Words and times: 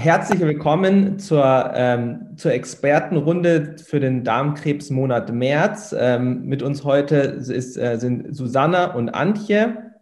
herzlich 0.00 0.40
willkommen 0.40 1.18
zur, 1.18 1.72
ähm, 1.74 2.28
zur 2.36 2.54
Expertenrunde 2.54 3.76
für 3.84 4.00
den 4.00 4.24
Darmkrebsmonat 4.24 5.30
März. 5.30 5.94
Ähm, 5.96 6.46
mit 6.46 6.62
uns 6.62 6.84
heute 6.84 7.16
ist, 7.16 7.76
äh, 7.76 7.98
sind 7.98 8.34
Susanna 8.34 8.94
und 8.94 9.10
Antje. 9.10 9.92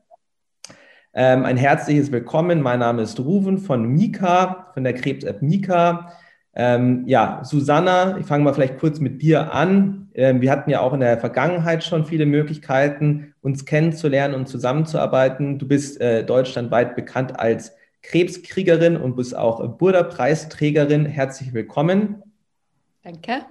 Ähm, 1.14 1.44
ein 1.44 1.56
herzliches 1.56 2.12
Willkommen. 2.12 2.62
Mein 2.62 2.78
Name 2.78 3.02
ist 3.02 3.18
Ruven 3.18 3.58
von 3.58 3.86
Mika, 3.88 4.68
von 4.72 4.84
der 4.84 4.94
Krebs-App 4.94 5.42
Mika. 5.42 6.12
Ähm, 6.54 7.02
ja, 7.06 7.40
Susanna, 7.42 8.18
ich 8.18 8.26
fange 8.26 8.44
mal 8.44 8.54
vielleicht 8.54 8.78
kurz 8.78 9.00
mit 9.00 9.20
dir 9.20 9.52
an. 9.52 10.10
Ähm, 10.14 10.40
wir 10.40 10.52
hatten 10.52 10.70
ja 10.70 10.78
auch 10.78 10.92
in 10.92 11.00
der 11.00 11.18
Vergangenheit 11.18 11.82
schon 11.82 12.04
viele 12.04 12.24
Möglichkeiten, 12.24 13.34
uns 13.40 13.64
kennenzulernen 13.64 14.36
und 14.36 14.46
zusammenzuarbeiten. 14.46 15.58
Du 15.58 15.66
bist 15.66 16.00
äh, 16.00 16.22
deutschlandweit 16.22 16.94
bekannt 16.94 17.40
als 17.40 17.72
Krebskriegerin 18.02 18.96
und 18.96 19.16
bist 19.16 19.36
auch 19.36 19.66
Burda-Preisträgerin. 19.76 21.06
Herzlich 21.06 21.52
willkommen. 21.52 22.22
Danke. 23.02 23.46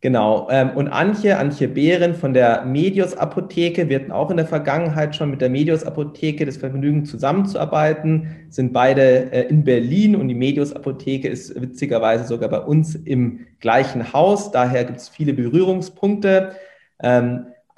Genau. 0.00 0.46
Ähm, 0.48 0.70
und 0.76 0.86
Antje, 0.88 1.38
Antje 1.38 1.66
Behren 1.66 2.14
von 2.14 2.32
der 2.32 2.64
Medios 2.64 3.16
Apotheke. 3.16 3.88
Wir 3.88 3.98
hatten 3.98 4.12
auch 4.12 4.30
in 4.30 4.36
der 4.36 4.46
Vergangenheit 4.46 5.16
schon 5.16 5.30
mit 5.30 5.40
der 5.40 5.50
Medios 5.50 5.82
Apotheke 5.82 6.46
das 6.46 6.56
Vergnügen 6.56 7.04
zusammenzuarbeiten, 7.04 8.46
sind 8.48 8.72
beide 8.72 9.32
äh, 9.32 9.48
in 9.48 9.64
Berlin 9.64 10.14
und 10.14 10.28
die 10.28 10.36
Medios 10.36 10.72
Apotheke 10.72 11.26
ist 11.26 11.60
witzigerweise 11.60 12.24
sogar 12.24 12.48
bei 12.48 12.60
uns 12.60 12.94
im 12.94 13.46
gleichen 13.58 14.12
Haus. 14.12 14.52
Daher 14.52 14.84
gibt 14.84 14.98
es 14.98 15.08
viele 15.08 15.32
Berührungspunkte. 15.32 16.54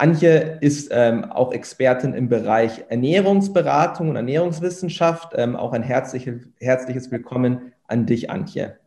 Antje 0.01 0.57
ist 0.63 0.89
ähm, 0.93 1.31
auch 1.31 1.53
Expertin 1.53 2.15
im 2.15 2.31
Bereich 2.31 2.85
Ernährungsberatung 2.89 4.09
und 4.09 4.17
Ernährungswissenschaft. 4.17 5.35
Ähm, 5.37 5.57
auch 5.57 5.75
ein 5.75 5.83
herzliches, 5.83 6.49
herzliches 6.59 7.11
Willkommen 7.11 7.73
an 7.87 8.07
dich, 8.07 8.31
Antje. 8.31 8.79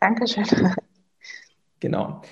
Dankeschön. 0.00 0.44
Genau. 1.80 2.22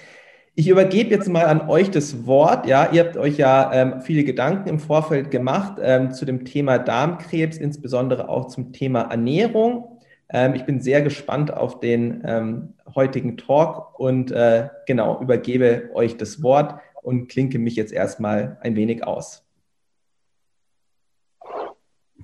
Ich 0.55 0.67
übergebe 0.67 1.11
jetzt 1.11 1.29
mal 1.29 1.45
an 1.45 1.69
euch 1.69 1.91
das 1.91 2.27
Wort. 2.27 2.67
Ja, 2.67 2.91
ihr 2.91 3.05
habt 3.05 3.19
euch 3.19 3.37
ja 3.37 3.71
ähm, 3.73 4.01
viele 4.01 4.25
Gedanken 4.25 4.71
im 4.71 4.79
Vorfeld 4.81 5.31
gemacht 5.31 5.79
ähm, 5.81 6.11
zu 6.11 6.25
dem 6.25 6.45
Thema 6.47 6.79
Darmkrebs, 6.79 7.59
insbesondere 7.59 8.29
auch 8.31 8.47
zum 8.49 8.73
Thema 8.73 9.03
Ernährung. 9.03 10.01
Ähm, 10.31 10.55
ich 10.55 10.65
bin 10.65 10.81
sehr 10.81 11.03
gespannt 11.03 11.53
auf 11.53 11.81
den 11.81 12.23
ähm, 12.27 12.73
heutigen 12.95 13.37
Talk 13.37 14.01
und 14.01 14.33
äh, 14.33 14.71
genau 14.87 15.21
übergebe 15.21 15.91
euch 15.93 16.17
das 16.17 16.43
Wort 16.43 16.81
und 17.07 17.29
klinke 17.29 17.61
mich 17.61 17.77
jetzt 17.77 17.93
erstmal 17.93 18.59
ein 18.63 18.75
wenig 18.75 19.07
aus. 19.07 19.47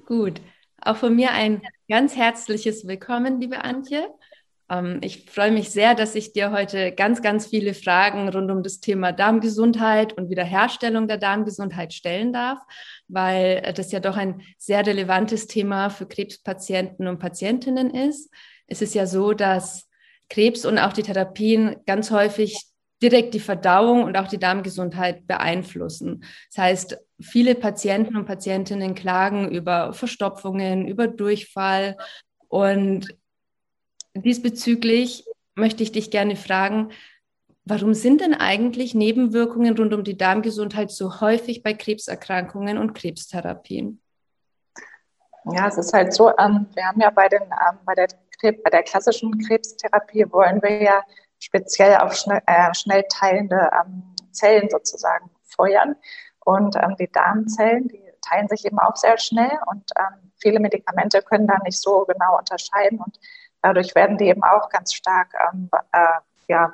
Gut, 0.07 0.41
auch 0.81 0.97
von 0.97 1.15
mir 1.15 1.31
ein 1.31 1.63
ganz 1.89 2.17
herzliches 2.17 2.85
Willkommen, 2.89 3.41
liebe 3.41 3.63
Antje. 3.63 4.09
Ähm, 4.69 4.99
ich 5.01 5.31
freue 5.31 5.53
mich 5.53 5.71
sehr, 5.71 5.95
dass 5.95 6.17
ich 6.17 6.33
dir 6.33 6.51
heute 6.51 6.91
ganz, 6.91 7.23
ganz 7.23 7.47
viele 7.47 7.75
Fragen 7.75 8.29
rund 8.29 8.51
um 8.51 8.65
das 8.65 8.81
Thema 8.81 9.13
Darmgesundheit 9.13 10.15
und 10.15 10.31
Wiederherstellung 10.31 11.07
der 11.07 11.19
Darmgesundheit 11.19 11.93
stellen 11.93 12.33
darf, 12.33 12.59
weil 13.07 13.73
das 13.77 13.93
ja 13.93 14.01
doch 14.01 14.17
ein 14.17 14.43
sehr 14.59 14.85
relevantes 14.85 15.47
Thema 15.47 15.91
für 15.91 16.07
Krebspatienten 16.07 17.07
und 17.07 17.21
Patientinnen 17.21 17.95
ist. 17.95 18.35
Es 18.67 18.83
ist 18.83 18.97
ja 18.97 19.07
so, 19.07 19.33
dass 19.33 19.89
Krebs 20.29 20.67
und 20.67 20.79
auch 20.79 20.93
die 20.93 21.05
Therapien 21.05 21.77
ganz 21.87 22.11
häufig 22.11 22.72
direkt 23.03 23.35
die 23.35 23.41
Verdauung 23.41 24.05
und 24.05 24.17
auch 24.17 24.29
die 24.29 24.39
Darmgesundheit 24.39 25.27
beeinflussen. 25.27 26.25
Das 26.49 26.65
heißt, 26.65 26.99
viele 27.21 27.57
Patienten 27.57 28.17
und 28.17 28.27
Patientinnen 28.27 28.95
klagen 28.95 29.51
über 29.51 29.93
Verstopfungen, 29.93 30.87
über 30.87 31.09
Durchfall. 31.09 31.97
Und 32.49 33.09
diesbezüglich 34.15 35.25
möchte 35.57 35.83
ich 35.83 35.91
dich 35.91 36.11
gerne 36.11 36.37
fragen, 36.37 36.91
warum 37.65 37.95
sind 37.95 38.21
denn 38.21 38.35
eigentlich 38.35 38.95
Nebenwirkungen 38.95 39.77
rund 39.77 39.93
um 39.95 40.05
die 40.05 40.17
Darmgesundheit 40.17 40.91
so 40.91 41.21
häufig 41.21 41.63
bei 41.63 41.75
Krebserkrankungen 41.75 42.79
und 42.79 42.95
Krebstherapien? 42.95 44.01
Ja, 45.53 45.67
es 45.67 45.77
ist 45.77 45.93
halt 45.93 46.13
so, 46.13 46.29
ähm, 46.39 46.67
wir 46.75 46.85
haben 46.85 47.01
ja 47.01 47.11
bei, 47.11 47.29
den, 47.29 47.43
ähm, 47.43 47.79
bei, 47.85 47.95
der, 47.97 48.07
bei 48.43 48.71
der 48.71 48.85
klassischen 48.85 49.37
Krebstherapie 49.39 50.25
wollen 50.31 50.63
wir 50.63 50.83
ja 50.83 51.03
speziell 51.53 51.97
auf 51.97 52.15
schnell, 52.15 52.41
äh, 52.47 52.75
schnell 52.75 53.05
teilende 53.11 53.71
ähm, 53.73 54.15
Zellen 54.31 54.71
sozusagen 54.71 55.31
feuern. 55.45 55.97
Und 56.41 56.77
ähm, 56.77 56.97
die 56.99 57.13
Darmzellen, 57.13 57.89
die 57.89 58.03
teilen 58.23 58.49
sich 58.49 58.65
eben 58.65 58.79
auch 58.79 58.97
sehr 58.97 59.19
schnell 59.19 59.53
und 59.67 59.85
ähm, 59.99 60.33
viele 60.41 60.61
Medikamente 60.61 61.23
können 61.23 61.47
da 61.47 61.59
nicht 61.65 61.81
so 61.81 62.05
genau 62.05 62.39
unterscheiden 62.39 62.99
und 63.01 63.19
dadurch 63.61 63.95
werden 63.95 64.19
die 64.19 64.29
eben 64.29 64.43
auch 64.43 64.69
ganz 64.69 64.95
stark 64.95 65.35
ähm, 65.53 65.69
äh, 65.93 66.21
ja, 66.49 66.73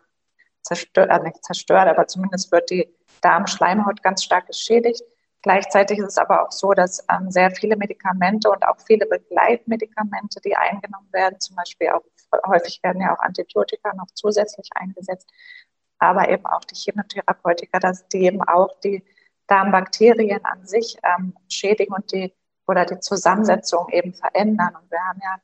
zerstört, 0.63 1.11
äh, 1.11 1.23
nicht 1.23 1.45
zerstört, 1.45 1.89
aber 1.89 2.07
zumindest 2.07 2.53
wird 2.53 2.71
die 2.71 2.89
Darmschleimhaut 3.21 4.03
ganz 4.03 4.25
stark 4.25 4.47
geschädigt. 4.47 5.03
Gleichzeitig 5.43 5.99
ist 5.99 6.09
es 6.09 6.19
aber 6.19 6.47
auch 6.47 6.53
so, 6.53 6.73
dass 6.73 7.05
ähm, 7.11 7.31
sehr 7.31 7.51
viele 7.51 7.77
Medikamente 7.77 8.51
und 8.51 8.67
auch 8.67 8.77
viele 8.87 9.07
Begleitmedikamente, 9.07 10.41
die 10.41 10.57
eingenommen 10.57 11.09
werden, 11.13 11.41
zum 11.41 11.57
Beispiel 11.57 11.91
auch 11.91 12.03
häufig 12.47 12.81
werden 12.83 13.03
ja 13.03 13.15
auch 13.15 13.21
Antibiotika 13.21 13.95
noch 13.95 14.09
zusätzlich 14.15 14.69
eingesetzt, 14.75 15.29
aber 15.99 16.29
eben 16.29 16.47
auch 16.47 16.65
die 16.65 16.75
Chemotherapeutika, 16.75 17.79
dass 17.79 18.09
die 18.09 18.25
eben 18.25 18.43
auch 18.43 18.79
die 18.81 19.05
Darmbakterien 19.47 20.45
an 20.45 20.67
sich 20.67 20.99
ähm, 21.03 21.35
schädigen 21.49 21.95
und 21.95 22.13
die 22.13 22.33
oder 22.67 22.85
die 22.85 23.01
Zusammensetzung 23.01 23.89
eben 23.89 24.15
verändern. 24.15 24.77
Und 24.77 24.91
wir 24.91 25.01
haben 25.01 25.21
ja 25.23 25.41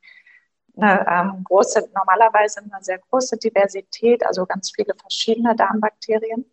eine 0.76 1.06
ähm, 1.08 1.44
große, 1.44 1.90
normalerweise 1.94 2.60
eine 2.60 2.82
sehr 2.82 2.98
große 2.98 3.38
Diversität, 3.38 4.24
also 4.26 4.44
ganz 4.44 4.72
viele 4.74 4.94
verschiedene 4.94 5.56
Darmbakterien. 5.56 6.44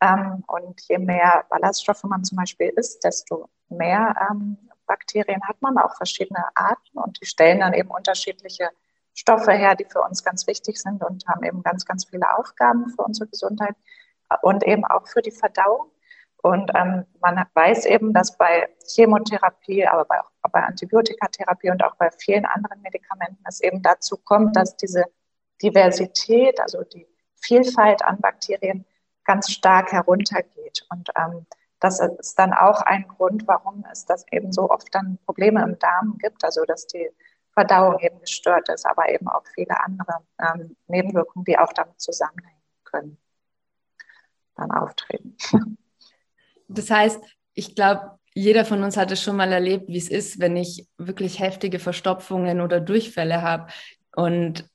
Ähm, 0.00 0.44
und 0.46 0.80
je 0.88 0.98
mehr 0.98 1.44
Ballaststoffe 1.50 2.04
man 2.04 2.24
zum 2.24 2.36
Beispiel 2.36 2.68
isst, 2.76 3.04
desto 3.04 3.48
mehr 3.68 4.14
ähm, 4.30 4.56
Bakterien 4.86 5.42
hat 5.46 5.60
man, 5.60 5.78
auch 5.78 5.96
verschiedene 5.96 6.44
Arten. 6.54 6.98
Und 6.98 7.20
die 7.20 7.26
stellen 7.26 7.60
dann 7.60 7.74
eben 7.74 7.90
unterschiedliche 7.90 8.70
Stoffe 9.14 9.52
her, 9.52 9.76
die 9.76 9.84
für 9.84 10.02
uns 10.02 10.24
ganz 10.24 10.46
wichtig 10.46 10.80
sind 10.80 11.02
und 11.02 11.26
haben 11.26 11.44
eben 11.44 11.62
ganz, 11.62 11.86
ganz 11.86 12.04
viele 12.04 12.36
Aufgaben 12.36 12.88
für 12.90 13.02
unsere 13.02 13.28
Gesundheit 13.28 13.76
und 14.42 14.64
eben 14.64 14.84
auch 14.84 15.06
für 15.06 15.22
die 15.22 15.30
Verdauung. 15.30 15.90
Und 16.42 16.70
ähm, 16.74 17.06
man 17.20 17.46
weiß 17.54 17.86
eben, 17.86 18.12
dass 18.12 18.36
bei 18.36 18.68
Chemotherapie, 18.86 19.86
aber 19.86 20.04
bei, 20.04 20.20
auch 20.20 20.50
bei 20.52 20.62
Antibiotikatherapie 20.62 21.70
und 21.70 21.82
auch 21.82 21.94
bei 21.96 22.10
vielen 22.10 22.44
anderen 22.44 22.82
Medikamenten 22.82 23.42
es 23.48 23.60
eben 23.60 23.80
dazu 23.80 24.18
kommt, 24.18 24.54
dass 24.56 24.76
diese 24.76 25.04
Diversität, 25.62 26.60
also 26.60 26.82
die 26.82 27.06
Vielfalt 27.36 28.04
an 28.04 28.20
Bakterien 28.20 28.84
ganz 29.24 29.50
stark 29.50 29.92
heruntergeht. 29.92 30.86
Und 30.90 31.08
ähm, 31.16 31.46
das 31.80 32.00
ist 32.00 32.38
dann 32.38 32.52
auch 32.52 32.82
ein 32.82 33.08
Grund, 33.08 33.46
warum 33.46 33.84
es 33.90 34.04
das 34.04 34.26
eben 34.30 34.52
so 34.52 34.70
oft 34.70 34.94
dann 34.94 35.18
Probleme 35.24 35.62
im 35.62 35.78
Darm 35.78 36.18
gibt, 36.18 36.44
also 36.44 36.64
dass 36.64 36.86
die 36.86 37.08
Verdauung 37.54 37.98
eben 38.00 38.20
gestört 38.20 38.68
ist, 38.68 38.84
aber 38.84 39.08
eben 39.08 39.28
auch 39.28 39.44
viele 39.54 39.80
andere 39.80 40.24
ähm, 40.40 40.76
Nebenwirkungen, 40.88 41.44
die 41.44 41.58
auch 41.58 41.72
damit 41.72 42.00
zusammenhängen 42.00 42.62
können, 42.84 43.18
dann 44.56 44.70
auftreten. 44.70 45.36
Das 46.66 46.90
heißt, 46.90 47.22
ich 47.52 47.74
glaube, 47.74 48.18
jeder 48.34 48.64
von 48.64 48.82
uns 48.82 48.96
hat 48.96 49.12
es 49.12 49.22
schon 49.22 49.36
mal 49.36 49.52
erlebt, 49.52 49.86
wie 49.88 49.98
es 49.98 50.08
ist, 50.08 50.40
wenn 50.40 50.56
ich 50.56 50.88
wirklich 50.96 51.38
heftige 51.38 51.78
Verstopfungen 51.78 52.62
oder 52.62 52.80
Durchfälle 52.80 53.42
habe. 53.42 53.70
Und 54.16 54.68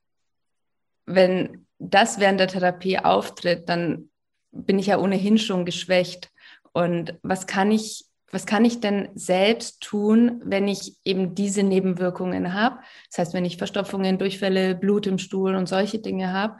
wenn 1.07 1.65
das 1.79 2.19
während 2.19 2.39
der 2.39 2.47
Therapie 2.47 2.99
auftritt, 2.99 3.67
dann 3.67 4.11
bin 4.51 4.79
ich 4.79 4.85
ja 4.85 4.99
ohnehin 4.99 5.37
schon 5.37 5.65
geschwächt. 5.65 6.31
Und 6.71 7.17
was 7.23 7.47
kann 7.47 7.71
ich 7.71 8.05
was 8.31 8.45
kann 8.45 8.65
ich 8.65 8.79
denn 8.79 9.09
selbst 9.15 9.81
tun, 9.81 10.41
wenn 10.43 10.67
ich 10.67 10.97
eben 11.03 11.35
diese 11.35 11.63
Nebenwirkungen 11.63 12.53
habe? 12.53 12.79
Das 13.09 13.19
heißt, 13.19 13.33
wenn 13.33 13.45
ich 13.45 13.57
Verstopfungen, 13.57 14.17
Durchfälle, 14.17 14.75
Blut 14.75 15.07
im 15.07 15.17
Stuhl 15.17 15.55
und 15.55 15.67
solche 15.67 15.99
Dinge 15.99 16.31
habe, 16.33 16.57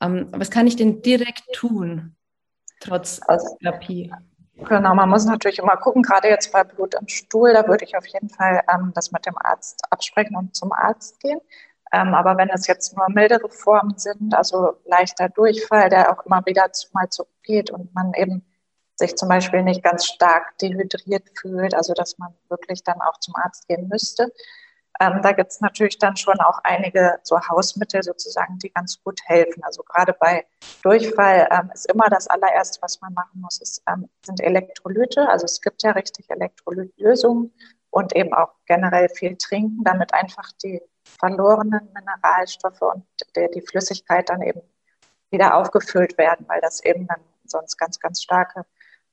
ähm, 0.00 0.28
was 0.32 0.50
kann 0.50 0.66
ich 0.66 0.76
denn 0.76 1.02
direkt 1.02 1.44
tun, 1.54 2.16
trotz 2.80 3.20
also, 3.26 3.56
Therapie? 3.60 4.12
Genau, 4.56 4.94
man 4.94 5.08
muss 5.08 5.24
natürlich 5.24 5.58
immer 5.58 5.76
gucken, 5.76 6.02
gerade 6.02 6.28
jetzt 6.28 6.52
bei 6.52 6.64
Blut 6.64 6.94
im 6.94 7.08
Stuhl, 7.08 7.52
da 7.52 7.66
würde 7.66 7.84
ich 7.84 7.96
auf 7.96 8.06
jeden 8.06 8.28
Fall 8.28 8.62
ähm, 8.72 8.92
das 8.94 9.12
mit 9.12 9.26
dem 9.26 9.36
Arzt 9.38 9.80
absprechen 9.90 10.36
und 10.36 10.54
zum 10.54 10.72
Arzt 10.72 11.20
gehen. 11.20 11.40
Ähm, 11.92 12.14
aber 12.14 12.36
wenn 12.38 12.48
es 12.48 12.66
jetzt 12.66 12.96
nur 12.96 13.08
mildere 13.10 13.48
Formen 13.50 13.98
sind, 13.98 14.34
also 14.34 14.78
leichter 14.86 15.28
Durchfall, 15.28 15.90
der 15.90 16.10
auch 16.10 16.24
immer 16.24 16.42
wieder 16.46 16.72
zu, 16.72 16.88
mal 16.92 17.08
zu 17.10 17.24
geht 17.42 17.70
und 17.70 17.94
man 17.94 18.12
eben 18.14 18.44
sich 19.02 19.16
zum 19.16 19.28
Beispiel 19.28 19.62
nicht 19.62 19.82
ganz 19.82 20.06
stark 20.06 20.56
dehydriert 20.58 21.28
fühlt, 21.38 21.74
also 21.74 21.92
dass 21.92 22.18
man 22.18 22.34
wirklich 22.48 22.84
dann 22.84 23.00
auch 23.00 23.18
zum 23.18 23.34
Arzt 23.36 23.66
gehen 23.68 23.88
müsste. 23.88 24.32
Ähm, 25.00 25.20
da 25.22 25.32
gibt 25.32 25.50
es 25.50 25.60
natürlich 25.60 25.98
dann 25.98 26.16
schon 26.16 26.38
auch 26.40 26.60
einige 26.62 27.18
so 27.24 27.40
Hausmittel 27.40 28.02
sozusagen, 28.02 28.58
die 28.58 28.70
ganz 28.70 29.02
gut 29.02 29.20
helfen. 29.24 29.62
Also 29.64 29.82
gerade 29.82 30.12
bei 30.12 30.46
Durchfall 30.82 31.48
ähm, 31.50 31.70
ist 31.74 31.90
immer 31.90 32.08
das 32.10 32.28
allererste, 32.28 32.80
was 32.82 33.00
man 33.00 33.12
machen 33.14 33.40
muss, 33.40 33.60
ist, 33.60 33.82
ähm, 33.88 34.08
sind 34.24 34.40
Elektrolyte. 34.40 35.28
Also 35.28 35.46
es 35.46 35.60
gibt 35.60 35.82
ja 35.82 35.92
richtig 35.92 36.30
Elektrolytlösungen 36.30 37.52
und 37.90 38.14
eben 38.14 38.32
auch 38.34 38.50
generell 38.66 39.08
viel 39.08 39.36
trinken, 39.36 39.82
damit 39.82 40.14
einfach 40.14 40.52
die 40.62 40.80
verlorenen 41.18 41.88
Mineralstoffe 41.94 42.82
und 42.82 43.04
die, 43.34 43.48
die 43.54 43.62
Flüssigkeit 43.62 44.28
dann 44.28 44.42
eben 44.42 44.60
wieder 45.30 45.56
aufgefüllt 45.56 46.16
werden, 46.18 46.46
weil 46.48 46.60
das 46.60 46.84
eben 46.84 47.06
dann 47.08 47.20
sonst 47.44 47.76
ganz, 47.76 47.98
ganz 47.98 48.22
starke, 48.22 48.64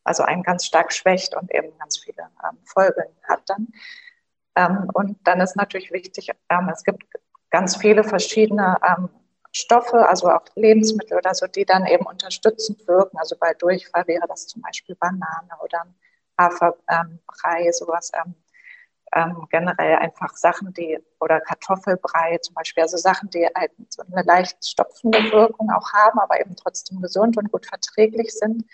also 0.03 0.23
einen 0.23 0.43
ganz 0.43 0.65
stark 0.65 0.93
schwächt 0.93 1.35
und 1.35 1.53
eben 1.53 1.77
ganz 1.77 1.97
viele 1.99 2.29
ähm, 2.43 2.57
Folgen 2.65 3.03
hat 3.27 3.41
dann. 3.47 3.67
Ähm, 4.55 4.89
und 4.93 5.17
dann 5.27 5.41
ist 5.41 5.55
natürlich 5.55 5.91
wichtig, 5.91 6.31
ähm, 6.49 6.69
es 6.69 6.83
gibt 6.83 7.03
ganz 7.49 7.77
viele 7.77 8.03
verschiedene 8.03 8.77
ähm, 8.83 9.09
Stoffe, 9.51 10.07
also 10.07 10.29
auch 10.29 10.45
Lebensmittel 10.55 11.17
oder 11.17 11.33
so, 11.33 11.47
die 11.47 11.65
dann 11.65 11.85
eben 11.85 12.05
unterstützend 12.05 12.87
wirken. 12.87 13.17
Also 13.17 13.35
bei 13.39 13.53
Durchfall 13.53 14.05
wäre 14.07 14.27
das 14.27 14.47
zum 14.47 14.61
Beispiel 14.61 14.95
Banane 14.95 15.49
oder 15.63 15.85
Haferbrei, 16.37 17.71
sowas. 17.71 18.11
Ähm, 18.13 18.35
ähm, 19.13 19.47
generell 19.49 19.95
einfach 19.97 20.35
Sachen, 20.35 20.73
die, 20.73 20.99
oder 21.19 21.41
Kartoffelbrei 21.41 22.37
zum 22.39 22.53
Beispiel, 22.53 22.83
also 22.83 22.97
Sachen, 22.97 23.29
die 23.31 23.47
halt 23.55 23.71
so 23.89 24.03
eine 24.03 24.21
leicht 24.23 24.63
stopfende 24.63 25.31
Wirkung 25.31 25.71
auch 25.71 25.93
haben, 25.93 26.19
aber 26.19 26.39
eben 26.39 26.55
trotzdem 26.55 27.01
gesund 27.01 27.37
und 27.37 27.51
gut 27.51 27.65
verträglich 27.65 28.31
sind, 28.31 28.65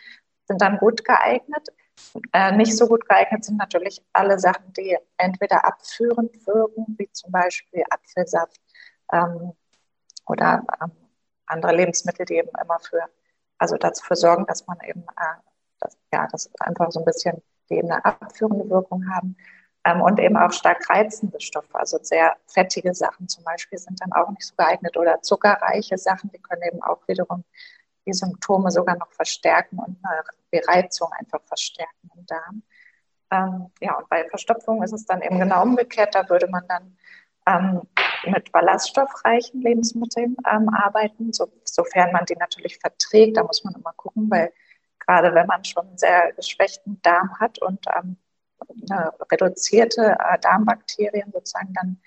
sind 0.47 0.61
dann 0.61 0.77
gut 0.77 1.03
geeignet. 1.03 1.67
Äh, 2.33 2.51
nicht 2.53 2.77
so 2.77 2.87
gut 2.87 3.07
geeignet 3.07 3.45
sind 3.45 3.57
natürlich 3.57 4.03
alle 4.13 4.37
Sachen, 4.39 4.73
die 4.73 4.97
entweder 5.17 5.65
abführend 5.65 6.45
wirken, 6.45 6.95
wie 6.97 7.09
zum 7.11 7.31
Beispiel 7.31 7.83
Apfelsaft 7.89 8.59
ähm, 9.11 9.53
oder 10.27 10.63
ähm, 10.81 10.91
andere 11.45 11.75
Lebensmittel, 11.75 12.25
die 12.25 12.35
eben 12.35 12.49
immer 12.61 12.79
für, 12.79 13.03
also 13.57 13.77
dafür 13.77 14.15
sorgen, 14.15 14.45
dass 14.45 14.67
man 14.67 14.77
eben, 14.85 15.01
äh, 15.01 15.41
das, 15.79 15.97
ja, 16.11 16.27
das 16.31 16.49
einfach 16.59 16.91
so 16.91 16.99
ein 16.99 17.05
bisschen 17.05 17.41
die 17.69 17.75
eben 17.75 17.91
eine 17.91 18.03
abführende 18.03 18.69
Wirkung 18.69 19.09
haben. 19.09 19.35
Ähm, 19.85 20.01
und 20.01 20.19
eben 20.19 20.35
auch 20.37 20.51
stark 20.51 20.89
reizende 20.89 21.39
Stoffe, 21.39 21.73
also 21.73 21.99
sehr 22.01 22.35
fettige 22.47 22.93
Sachen 22.93 23.27
zum 23.27 23.43
Beispiel 23.43 23.77
sind 23.77 24.01
dann 24.01 24.11
auch 24.13 24.29
nicht 24.31 24.43
so 24.43 24.55
geeignet 24.55 24.97
oder 24.97 25.21
zuckerreiche 25.21 25.97
Sachen, 25.97 26.31
die 26.31 26.39
können 26.39 26.63
eben 26.63 26.81
auch 26.81 27.07
wiederum 27.07 27.43
die 28.05 28.13
Symptome 28.13 28.71
sogar 28.71 28.97
noch 28.97 29.11
verstärken 29.11 29.77
und 29.79 29.97
eine 30.03 30.21
Bereizung 30.51 31.11
einfach 31.13 31.41
verstärken 31.43 32.09
im 32.15 32.25
Darm. 32.25 32.63
Ähm, 33.31 33.71
ja, 33.81 33.97
und 33.97 34.09
bei 34.09 34.27
Verstopfung 34.29 34.83
ist 34.83 34.93
es 34.93 35.05
dann 35.05 35.21
eben 35.21 35.39
genau 35.39 35.63
umgekehrt. 35.63 36.15
Da 36.15 36.29
würde 36.29 36.47
man 36.47 36.63
dann 36.67 36.97
ähm, 37.47 37.81
mit 38.25 38.51
ballaststoffreichen 38.51 39.61
Lebensmitteln 39.61 40.35
ähm, 40.49 40.69
arbeiten, 40.69 41.33
so, 41.33 41.51
sofern 41.63 42.11
man 42.11 42.25
die 42.25 42.35
natürlich 42.35 42.77
verträgt. 42.79 43.37
Da 43.37 43.43
muss 43.43 43.63
man 43.63 43.75
immer 43.75 43.93
gucken, 43.93 44.29
weil 44.29 44.53
gerade 44.99 45.33
wenn 45.33 45.47
man 45.47 45.63
schon 45.63 45.87
einen 45.87 45.97
sehr 45.97 46.33
geschwächten 46.33 47.01
Darm 47.01 47.39
hat 47.39 47.59
und 47.59 47.85
ähm, 47.95 48.17
eine 48.89 49.13
reduzierte 49.31 50.17
äh, 50.19 50.39
Darmbakterien 50.39 51.31
sozusagen 51.31 51.73
dann 51.73 52.01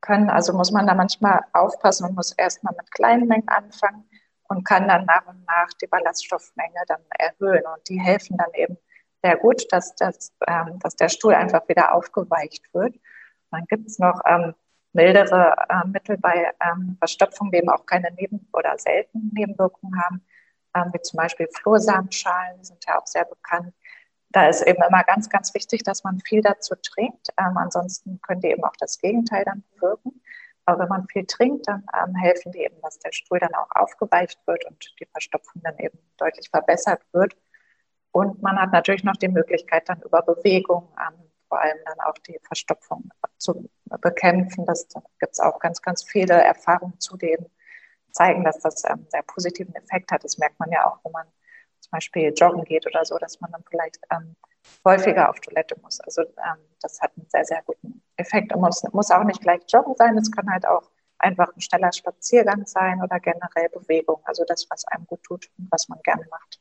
können, 0.00 0.30
also 0.30 0.54
muss 0.54 0.70
man 0.70 0.86
da 0.86 0.94
manchmal 0.94 1.44
aufpassen 1.52 2.06
und 2.06 2.14
muss 2.14 2.32
erstmal 2.32 2.74
mit 2.76 2.90
kleinen 2.90 3.28
Mengen 3.28 3.48
anfangen 3.48 4.09
und 4.50 4.64
kann 4.64 4.88
dann 4.88 5.04
nach 5.06 5.26
und 5.26 5.46
nach 5.46 5.68
die 5.80 5.86
Ballaststoffmenge 5.86 6.82
dann 6.88 7.02
erhöhen. 7.18 7.64
Und 7.66 7.88
die 7.88 8.00
helfen 8.00 8.36
dann 8.36 8.52
eben 8.54 8.76
sehr 9.22 9.36
gut, 9.36 9.72
dass, 9.72 9.94
das, 9.94 10.32
ähm, 10.46 10.78
dass 10.80 10.96
der 10.96 11.08
Stuhl 11.08 11.34
einfach 11.34 11.68
wieder 11.68 11.94
aufgeweicht 11.94 12.64
wird. 12.74 12.96
Dann 13.52 13.64
gibt 13.66 13.86
es 13.86 14.00
noch 14.00 14.20
ähm, 14.26 14.54
mildere 14.92 15.54
äh, 15.68 15.86
Mittel 15.86 16.18
bei 16.18 16.52
ähm, 16.60 16.96
Verstopfung, 16.98 17.52
die 17.52 17.58
eben 17.58 17.70
auch 17.70 17.86
keine 17.86 18.10
Neben- 18.12 18.48
oder 18.52 18.76
selten 18.76 19.30
Nebenwirkungen 19.32 20.02
haben, 20.02 20.26
ähm, 20.74 20.90
wie 20.92 21.00
zum 21.00 21.18
Beispiel 21.18 21.48
Flohsamenschalen, 21.52 22.64
sind 22.64 22.84
ja 22.86 22.98
auch 22.98 23.06
sehr 23.06 23.26
bekannt. 23.26 23.72
Da 24.30 24.48
ist 24.48 24.62
eben 24.62 24.82
immer 24.82 25.04
ganz, 25.04 25.28
ganz 25.28 25.54
wichtig, 25.54 25.84
dass 25.84 26.02
man 26.02 26.18
viel 26.20 26.42
dazu 26.42 26.74
trinkt. 26.74 27.28
Ähm, 27.38 27.56
ansonsten 27.56 28.20
können 28.20 28.40
die 28.40 28.48
eben 28.48 28.64
auch 28.64 28.76
das 28.80 28.98
Gegenteil 28.98 29.44
dann 29.44 29.62
bewirken. 29.74 30.20
Aber 30.64 30.80
wenn 30.80 30.88
man 30.88 31.08
viel 31.08 31.26
trinkt, 31.26 31.66
dann 31.68 31.84
ähm, 31.94 32.14
helfen 32.14 32.52
die 32.52 32.60
eben, 32.60 32.80
dass 32.82 32.98
der 32.98 33.12
Stuhl 33.12 33.38
dann 33.38 33.54
auch 33.54 33.70
aufgeweicht 33.70 34.38
wird 34.46 34.64
und 34.66 34.94
die 35.00 35.06
Verstopfung 35.06 35.62
dann 35.62 35.78
eben 35.78 35.98
deutlich 36.18 36.50
verbessert 36.50 37.02
wird. 37.12 37.36
Und 38.12 38.42
man 38.42 38.60
hat 38.60 38.72
natürlich 38.72 39.04
noch 39.04 39.16
die 39.16 39.28
Möglichkeit, 39.28 39.88
dann 39.88 40.02
über 40.02 40.22
Bewegung 40.22 40.88
ähm, 40.98 41.30
vor 41.48 41.60
allem 41.60 41.78
dann 41.84 42.00
auch 42.00 42.14
die 42.26 42.38
Verstopfung 42.44 43.10
zu 43.36 43.68
bekämpfen. 44.00 44.64
Das 44.66 44.86
gibt 45.18 45.32
es 45.32 45.40
auch 45.40 45.58
ganz, 45.58 45.82
ganz 45.82 46.04
viele 46.04 46.34
Erfahrungen 46.34 46.98
zu 47.00 47.16
dem 47.16 47.46
zeigen, 48.12 48.44
dass 48.44 48.60
das 48.60 48.84
einen 48.84 49.06
sehr 49.10 49.22
positiven 49.22 49.74
Effekt 49.74 50.12
hat. 50.12 50.24
Das 50.24 50.38
merkt 50.38 50.58
man 50.60 50.70
ja 50.70 50.86
auch, 50.86 50.98
wenn 51.04 51.12
man 51.12 51.26
zum 51.80 51.90
Beispiel 51.92 52.32
joggen 52.36 52.64
geht 52.64 52.86
oder 52.86 53.04
so, 53.04 53.18
dass 53.18 53.40
man 53.40 53.50
dann 53.52 53.64
vielleicht 53.68 53.98
ähm, 54.12 54.36
häufiger 54.84 55.28
auf 55.30 55.40
Toilette 55.40 55.76
muss. 55.82 56.00
Also 56.00 56.22
ähm, 56.22 56.58
das 56.80 57.00
hat 57.00 57.12
einen 57.16 57.26
sehr, 57.28 57.44
sehr 57.44 57.62
guten 57.64 58.02
Effekt. 58.16 58.52
Und 58.54 58.60
muss, 58.60 58.82
muss 58.92 59.10
auch 59.10 59.24
nicht 59.24 59.40
gleich 59.40 59.62
joggen 59.68 59.94
sein, 59.96 60.16
es 60.18 60.30
kann 60.30 60.50
halt 60.50 60.66
auch 60.66 60.90
einfach 61.18 61.54
ein 61.54 61.60
schneller 61.60 61.92
Spaziergang 61.92 62.66
sein 62.66 63.02
oder 63.02 63.20
generell 63.20 63.68
Bewegung. 63.72 64.20
Also 64.24 64.44
das, 64.46 64.66
was 64.70 64.86
einem 64.86 65.06
gut 65.06 65.22
tut 65.22 65.50
und 65.58 65.68
was 65.70 65.88
man 65.88 65.98
gerne 66.02 66.24
macht. 66.30 66.60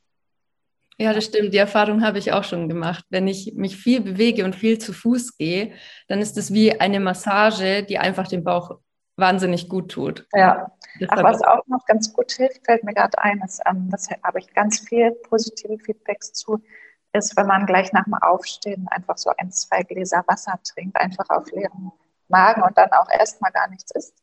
Ja, 0.98 1.14
das 1.14 1.24
stimmt. 1.24 1.54
Die 1.54 1.58
Erfahrung 1.58 2.04
habe 2.04 2.18
ich 2.18 2.34
auch 2.34 2.44
schon 2.44 2.68
gemacht. 2.68 3.06
Wenn 3.10 3.28
ich 3.28 3.54
mich 3.56 3.78
viel 3.78 4.02
bewege 4.02 4.44
und 4.44 4.54
viel 4.54 4.80
zu 4.80 4.92
Fuß 4.92 5.38
gehe, 5.38 5.74
dann 6.10 6.20
ist 6.20 6.38
es 6.38 6.54
wie 6.54 6.78
eine 6.78 7.00
Massage, 7.00 7.84
die 7.84 7.98
einfach 7.98 8.28
den 8.28 8.44
Bauch 8.44 8.80
wahnsinnig 9.16 9.70
gut 9.70 9.92
tut. 9.92 10.28
Ja, 10.34 10.72
Ach, 11.08 11.24
was 11.24 11.42
auch 11.42 11.66
noch 11.68 11.86
ganz 11.86 12.12
gut 12.12 12.32
hilft, 12.32 12.66
fällt 12.66 12.84
mir 12.84 12.94
gerade 12.94 13.18
ein, 13.20 13.42
ist, 13.46 13.62
ähm, 13.66 13.90
das 13.90 14.10
habe 14.24 14.40
ich 14.40 14.54
ganz 14.54 14.80
viel 14.80 15.12
positive 15.12 15.78
Feedbacks 15.78 16.34
zu, 16.34 16.62
ist, 17.14 17.36
wenn 17.38 17.48
man 17.48 17.66
gleich 17.66 17.92
nach 17.94 18.04
dem 18.04 18.14
Aufstehen 18.16 18.88
einfach 18.90 19.18
so 19.18 19.32
ein, 19.38 19.52
zwei 19.52 19.84
Gläser 19.84 20.24
Wasser 20.28 20.60
trinkt, 20.64 21.00
einfach 21.00 21.30
auf 21.30 21.52
leeren 21.52 21.92
Magen 22.28 22.62
und 22.62 22.78
dann 22.78 22.92
auch 22.92 23.10
erstmal 23.10 23.52
gar 23.52 23.68
nichts 23.70 23.92
isst 23.92 24.16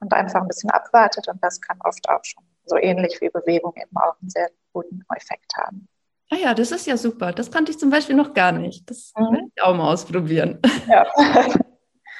und 0.00 0.12
einfach 0.12 0.40
ein 0.40 0.48
bisschen 0.48 0.70
abwartet. 0.70 1.28
Und 1.28 1.42
das 1.42 1.60
kann 1.60 1.78
oft 1.84 2.08
auch 2.08 2.24
schon 2.24 2.44
so 2.64 2.76
ähnlich 2.76 3.20
wie 3.20 3.28
Bewegung 3.28 3.74
eben 3.76 3.96
auch 3.96 4.18
einen 4.20 4.30
sehr 4.30 4.50
guten 4.72 5.04
Effekt 5.14 5.52
haben. 5.56 5.88
Ah 6.30 6.36
ja, 6.36 6.54
das 6.54 6.72
ist 6.72 6.86
ja 6.86 6.96
super. 6.96 7.32
Das 7.32 7.50
kannte 7.50 7.72
ich 7.72 7.78
zum 7.78 7.90
Beispiel 7.90 8.16
noch 8.16 8.32
gar 8.32 8.52
nicht. 8.52 8.88
Das 8.88 9.12
mhm. 9.16 9.34
werde 9.34 9.46
ich 9.54 9.62
auch 9.62 9.74
mal 9.74 9.92
ausprobieren. 9.92 10.60
Ja. 10.88 11.06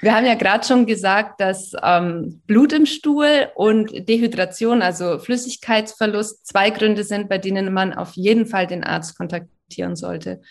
Wir 0.02 0.16
haben 0.16 0.26
ja 0.26 0.34
gerade 0.34 0.66
schon 0.66 0.84
gesagt, 0.84 1.40
dass 1.40 1.74
ähm, 1.80 2.42
Blut 2.48 2.72
im 2.72 2.86
Stuhl 2.86 3.48
und 3.54 4.08
Dehydration, 4.08 4.82
also 4.82 5.20
Flüssigkeitsverlust, 5.20 6.44
zwei 6.44 6.70
Gründe 6.70 7.04
sind, 7.04 7.28
bei 7.28 7.38
denen 7.38 7.72
man 7.72 7.94
auf 7.94 8.14
jeden 8.14 8.46
Fall 8.46 8.66
den 8.66 8.82
Arzt 8.82 9.16
kontaktieren 9.16 9.61
sollte. 9.96 10.42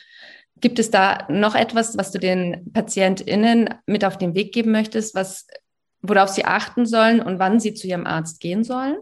Gibt 0.58 0.80
es 0.80 0.92
da 0.92 1.26
noch 1.30 1.56
etwas, 1.56 1.98
was 1.98 2.12
du 2.12 2.20
den 2.20 2.72
PatientInnen 2.72 3.74
mit 3.86 4.06
auf 4.06 4.18
den 4.18 4.36
Weg 4.36 4.54
geben 4.54 4.72
möchtest, 4.72 5.16
was, 5.16 5.48
worauf 6.02 6.30
sie 6.30 6.46
achten 6.46 6.86
sollen 6.86 7.22
und 7.22 7.40
wann 7.40 7.60
sie 7.60 7.74
zu 7.74 7.88
ihrem 7.88 8.06
Arzt 8.06 8.40
gehen 8.40 8.64
sollen? 8.64 8.98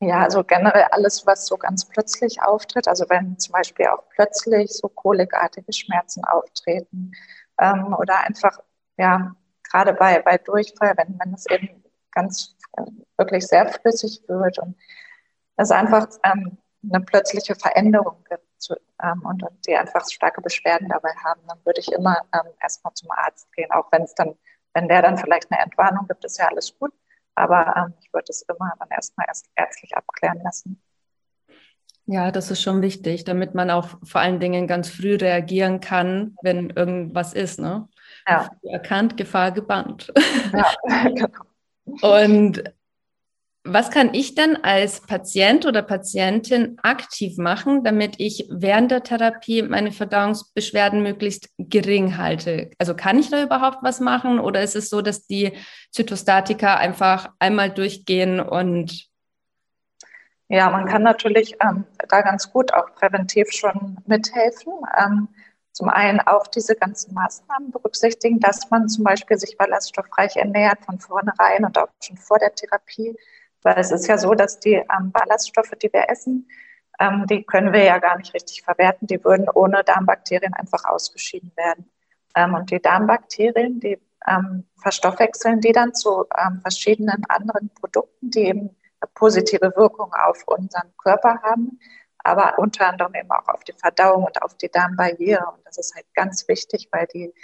Ja, 0.00 0.24
also 0.24 0.44
generell 0.44 0.86
alles, 0.90 1.26
was 1.26 1.46
so 1.46 1.56
ganz 1.56 1.86
plötzlich 1.86 2.42
auftritt, 2.42 2.86
also 2.86 3.06
wenn 3.08 3.38
zum 3.38 3.52
Beispiel 3.52 3.86
auch 3.86 4.02
plötzlich 4.14 4.70
so 4.72 4.88
kolikartige 4.88 5.72
Schmerzen 5.72 6.22
auftreten 6.24 7.12
ähm, 7.58 7.94
oder 7.98 8.20
einfach 8.20 8.58
ja 8.98 9.34
gerade 9.70 9.94
bei, 9.94 10.20
bei 10.20 10.38
Durchfall, 10.38 10.94
wenn, 10.96 11.18
wenn 11.18 11.34
es 11.34 11.46
eben 11.50 11.82
ganz 12.12 12.56
äh, 12.76 12.82
wirklich 13.16 13.46
sehr 13.46 13.68
flüssig 13.68 14.22
wird 14.28 14.58
und 14.58 14.76
es 15.56 15.70
einfach 15.70 16.08
ähm, 16.24 16.58
eine 16.82 17.04
plötzliche 17.04 17.54
Veränderung 17.54 18.22
gibt 18.28 18.45
zu, 18.58 18.74
ähm, 19.02 19.22
und, 19.24 19.42
und, 19.42 19.66
die 19.66 19.76
einfach 19.76 20.08
starke 20.08 20.40
Beschwerden 20.40 20.88
dabei 20.88 21.10
haben, 21.24 21.40
dann 21.48 21.58
würde 21.64 21.80
ich 21.80 21.92
immer 21.92 22.22
ähm, 22.32 22.52
erstmal 22.60 22.94
zum 22.94 23.10
Arzt 23.10 23.52
gehen, 23.52 23.70
auch 23.70 23.90
wenn 23.92 24.02
es 24.02 24.14
dann, 24.14 24.34
wenn 24.74 24.88
der 24.88 25.02
dann 25.02 25.18
vielleicht 25.18 25.50
eine 25.50 25.62
Entwarnung 25.62 26.06
gibt, 26.08 26.24
ist 26.24 26.38
ja 26.38 26.48
alles 26.48 26.76
gut. 26.78 26.92
Aber 27.34 27.74
ähm, 27.76 27.94
ich 28.00 28.12
würde 28.12 28.26
es 28.28 28.42
immer 28.42 28.72
dann 28.78 28.88
erstmal 28.90 29.26
erst 29.28 29.46
ärztlich 29.54 29.96
abklären 29.96 30.40
lassen. 30.42 30.82
Ja, 32.06 32.30
das 32.30 32.52
ist 32.52 32.62
schon 32.62 32.82
wichtig, 32.82 33.24
damit 33.24 33.54
man 33.54 33.68
auch 33.68 33.88
vor 34.04 34.20
allen 34.20 34.38
Dingen 34.38 34.68
ganz 34.68 34.88
früh 34.88 35.16
reagieren 35.16 35.80
kann, 35.80 36.36
wenn 36.40 36.70
irgendwas 36.70 37.32
ist. 37.32 37.58
Ne? 37.58 37.88
Ja. 38.28 38.48
Erkannt, 38.62 39.16
Gefahr 39.16 39.50
gebannt. 39.50 40.12
Ja, 40.52 40.74
genau. 41.04 41.28
Und 42.02 42.62
was 43.66 43.90
kann 43.90 44.14
ich 44.14 44.34
denn 44.34 44.56
als 44.64 45.00
Patient 45.00 45.66
oder 45.66 45.82
Patientin 45.82 46.78
aktiv 46.82 47.36
machen, 47.38 47.84
damit 47.84 48.16
ich 48.18 48.46
während 48.50 48.90
der 48.90 49.02
Therapie 49.02 49.62
meine 49.62 49.92
Verdauungsbeschwerden 49.92 51.02
möglichst 51.02 51.50
gering 51.58 52.16
halte? 52.16 52.70
Also 52.78 52.94
kann 52.94 53.18
ich 53.18 53.30
da 53.30 53.42
überhaupt 53.42 53.78
was 53.82 54.00
machen 54.00 54.38
oder 54.40 54.62
ist 54.62 54.76
es 54.76 54.88
so, 54.88 55.02
dass 55.02 55.26
die 55.26 55.52
Zytostatika 55.90 56.76
einfach 56.76 57.30
einmal 57.38 57.70
durchgehen 57.70 58.40
und 58.40 59.08
ja, 60.48 60.70
man 60.70 60.86
kann 60.86 61.02
natürlich 61.02 61.56
ähm, 61.60 61.84
da 62.08 62.20
ganz 62.20 62.52
gut 62.52 62.72
auch 62.72 62.94
präventiv 62.94 63.50
schon 63.50 63.98
mithelfen. 64.06 64.74
Ähm, 64.96 65.28
zum 65.72 65.88
einen 65.90 66.20
auch 66.20 66.46
diese 66.46 66.74
ganzen 66.74 67.12
Maßnahmen 67.14 67.70
berücksichtigen, 67.70 68.40
dass 68.40 68.70
man 68.70 68.88
zum 68.88 69.04
Beispiel 69.04 69.38
sich 69.38 69.58
ballaststoffreich 69.58 70.36
ernährt 70.36 70.84
von 70.84 71.00
vornherein 71.00 71.64
und 71.64 71.76
auch 71.76 71.88
schon 72.00 72.16
vor 72.16 72.38
der 72.38 72.54
Therapie. 72.54 73.14
Weil 73.66 73.80
es 73.80 73.90
ist 73.90 74.06
ja 74.06 74.16
so, 74.16 74.32
dass 74.34 74.60
die 74.60 74.74
ähm, 74.74 75.10
Ballaststoffe, 75.10 75.72
die 75.82 75.92
wir 75.92 76.08
essen, 76.08 76.48
ähm, 77.00 77.26
die 77.26 77.42
können 77.42 77.72
wir 77.72 77.82
ja 77.82 77.98
gar 77.98 78.16
nicht 78.16 78.32
richtig 78.32 78.62
verwerten. 78.62 79.08
Die 79.08 79.24
würden 79.24 79.48
ohne 79.52 79.82
Darmbakterien 79.82 80.54
einfach 80.54 80.84
ausgeschieden 80.84 81.50
werden. 81.56 81.90
Ähm, 82.36 82.54
und 82.54 82.70
die 82.70 82.80
Darmbakterien, 82.80 83.80
die 83.80 83.98
ähm, 84.28 84.68
verstoffwechseln 84.80 85.60
die 85.60 85.72
dann 85.72 85.94
zu 85.94 86.26
ähm, 86.38 86.60
verschiedenen 86.60 87.24
anderen 87.28 87.70
Produkten, 87.70 88.30
die 88.30 88.44
eben 88.44 88.60
eine 89.00 89.10
positive 89.14 89.72
Wirkung 89.74 90.14
auf 90.14 90.44
unseren 90.46 90.96
Körper 91.02 91.42
haben, 91.42 91.80
aber 92.18 92.60
unter 92.60 92.86
anderem 92.88 93.14
eben 93.16 93.32
auch 93.32 93.48
auf 93.48 93.64
die 93.64 93.72
Verdauung 93.72 94.26
und 94.26 94.40
auf 94.42 94.56
die 94.56 94.70
Darmbarriere. 94.70 95.44
Und 95.44 95.66
das 95.66 95.78
ist 95.78 95.92
halt 95.96 96.06
ganz 96.14 96.46
wichtig, 96.46 96.88
weil 96.92 97.08
die 97.12 97.34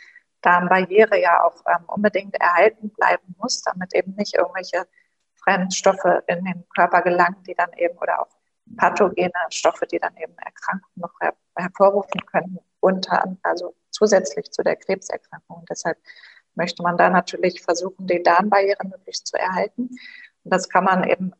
Darmbarriere 0.41 1.21
ja 1.21 1.43
auch 1.43 1.65
ähm, 1.67 1.83
unbedingt 1.89 2.37
erhalten 2.41 2.91
bleiben 2.91 3.35
muss, 3.39 3.63
damit 3.63 3.93
eben 3.93 4.15
nicht 4.15 4.37
irgendwelche 4.37 4.87
Fremdstoffe 5.45 6.23
in 6.27 6.45
den 6.45 6.65
Körper 6.75 7.03
gelangen, 7.03 7.43
die 7.47 7.55
dann 7.55 7.73
eben 7.77 7.97
oder 7.99 8.23
auch 8.23 8.29
pathogene 8.77 9.33
Stoffe, 9.51 9.87
die 9.87 9.99
dann 9.99 10.17
eben 10.17 10.37
Erkrankungen 10.39 10.95
noch 10.97 11.21
her 11.21 11.35
hervorrufen 11.57 12.25
können, 12.27 12.59
unter, 12.81 13.37
also 13.43 13.75
zusätzlich 13.91 14.51
zu 14.51 14.63
der 14.63 14.77
Krebserkrankung. 14.77 15.59
Und 15.59 15.71
deshalb 15.71 15.99
möchte 16.55 16.83
man 16.83 16.97
da 16.97 17.11
natürlich 17.11 17.63
versuchen, 17.63 18.07
die 18.07 18.23
Darmbarriere 18.23 18.87
möglichst 18.87 19.27
zu 19.27 19.39
erhalten. 19.39 19.91
Und 20.45 20.51
das 20.55 20.69
kann 20.69 20.85
man 20.85 21.05
eben 21.05 21.33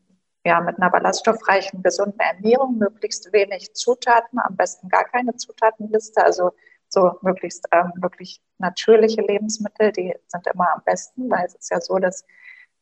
ja, 0.45 0.59
mit 0.61 0.77
einer 0.77 0.89
ballaststoffreichen, 0.89 1.81
gesunden 1.83 2.19
Ernährung, 2.19 2.77
möglichst 2.77 3.31
wenig 3.31 3.73
Zutaten, 3.73 4.39
am 4.39 4.55
besten 4.55 4.89
gar 4.89 5.05
keine 5.05 5.35
Zutatenliste, 5.35 6.23
also 6.23 6.51
so 6.89 7.17
möglichst 7.21 7.67
ähm, 7.71 7.91
wirklich 7.95 8.41
natürliche 8.59 9.21
Lebensmittel, 9.21 9.91
die 9.91 10.13
sind 10.27 10.45
immer 10.53 10.73
am 10.73 10.83
besten, 10.83 11.29
weil 11.29 11.45
es 11.45 11.55
ist 11.55 11.71
ja 11.71 11.81
so, 11.81 11.97
dass 11.97 12.23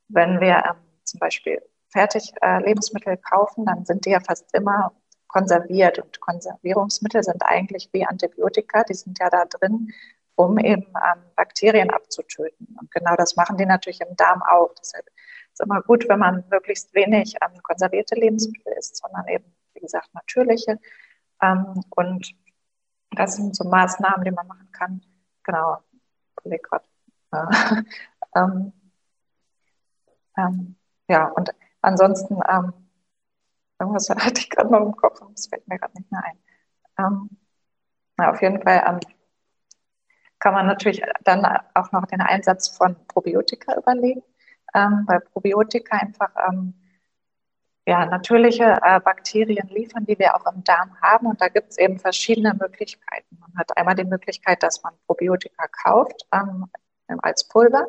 wenn 0.10 0.42
wir 0.42 0.64
ähm, 0.70 0.91
zum 1.12 1.20
Beispiel 1.20 1.62
fertig 1.90 2.34
äh, 2.42 2.64
Lebensmittel 2.64 3.18
kaufen, 3.18 3.66
dann 3.66 3.86
sind 3.86 4.06
die 4.06 4.12
ja 4.12 4.20
fast 4.20 4.54
immer 4.54 4.94
konserviert 5.28 6.00
und 6.00 6.20
Konservierungsmittel 6.20 7.24
sind 7.24 7.42
eigentlich 7.44 7.90
wie 7.94 8.06
Antibiotika, 8.06 8.84
die 8.84 8.94
sind 8.94 9.20
ja 9.20 9.30
da 9.30 9.46
drin, 9.46 9.92
um 10.36 10.58
eben 10.58 10.84
ähm, 10.84 11.22
Bakterien 11.36 11.90
abzutöten. 11.90 12.76
Und 12.80 12.92
genau 12.92 13.16
das 13.16 13.36
machen 13.36 13.58
die 13.58 13.66
natürlich 13.66 14.02
im 14.02 14.16
Darm 14.16 14.42
auch. 14.44 14.74
Deshalb 14.80 15.06
ist 15.08 15.16
es 15.54 15.60
immer 15.62 15.82
gut, 15.82 16.08
wenn 16.10 16.20
man 16.20 16.44
möglichst 16.50 16.94
wenig 16.94 17.36
ähm, 17.42 17.62
konservierte 17.64 18.16
Lebensmittel 18.16 18.74
isst, 18.78 18.98
sondern 18.98 19.28
eben, 19.28 19.46
wie 19.74 19.82
gesagt, 19.82 20.14
natürliche. 20.14 20.80
Ähm, 21.42 21.82
und 21.92 22.32
das 23.12 23.36
sind 23.36 23.56
so 23.56 23.66
Maßnahmen, 23.66 24.24
die 24.24 24.32
man 24.32 24.48
machen 24.48 24.70
kann. 24.72 25.02
Genau, 25.44 25.78
ich 26.44 26.62
gerade. 26.62 26.86
Äh, 27.32 27.84
ähm, 28.36 28.74
ähm, 30.38 30.76
ja, 31.12 31.26
und 31.26 31.50
ansonsten, 31.82 32.40
ähm, 32.50 32.74
irgendwas 33.80 34.10
hatte 34.10 34.40
ich 34.40 34.50
gerade 34.50 34.72
noch 34.72 34.82
im 34.82 34.96
Kopf 34.96 35.20
das 35.34 35.48
fällt 35.48 35.68
mir 35.68 35.78
gerade 35.78 35.94
nicht 35.98 36.12
mehr 36.12 36.24
ein. 36.24 36.38
Ähm, 36.98 37.30
na, 38.18 38.32
auf 38.32 38.42
jeden 38.42 38.62
Fall 38.62 38.82
ähm, 38.88 39.00
kann 40.40 40.54
man 40.54 40.68
natürlich 40.68 41.02
dann 41.24 41.46
auch 41.74 41.92
noch 41.92 42.06
den 42.06 42.22
Einsatz 42.22 42.70
von 42.70 42.96
Probiotika 43.08 43.78
überlegen, 43.78 44.24
ähm, 44.74 45.04
weil 45.08 45.20
Probiotika 45.20 45.98
einfach 45.98 46.32
ähm, 46.50 46.74
ja, 47.86 48.06
natürliche 48.06 48.80
äh, 48.84 49.00
Bakterien 49.02 49.68
liefern, 49.68 50.06
die 50.06 50.18
wir 50.18 50.36
auch 50.36 50.46
im 50.54 50.64
Darm 50.64 50.96
haben. 51.02 51.28
Und 51.28 51.42
da 51.42 51.50
gibt 51.50 51.72
es 51.72 51.78
eben 51.78 52.00
verschiedene 52.00 52.54
Möglichkeiten. 52.54 53.38
Man 53.40 53.52
hat 53.58 53.76
einmal 53.78 53.96
die 53.96 54.06
Möglichkeit, 54.06 54.64
dass 54.64 54.82
man 54.82 54.94
Probiotika 55.08 55.68
kauft 55.68 56.26
ähm, 56.32 56.68
als 57.22 57.48
Pulver. 57.48 57.88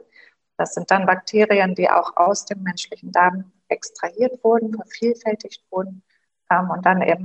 Das 0.56 0.74
sind 0.74 0.90
dann 0.90 1.06
Bakterien, 1.06 1.74
die 1.74 1.90
auch 1.90 2.16
aus 2.16 2.44
dem 2.44 2.62
menschlichen 2.62 3.12
Darm 3.12 3.52
extrahiert 3.68 4.42
wurden, 4.44 4.74
vervielfältigt 4.74 5.64
wurden 5.70 6.02
ähm, 6.50 6.70
und 6.70 6.84
dann 6.84 7.02
eben 7.02 7.24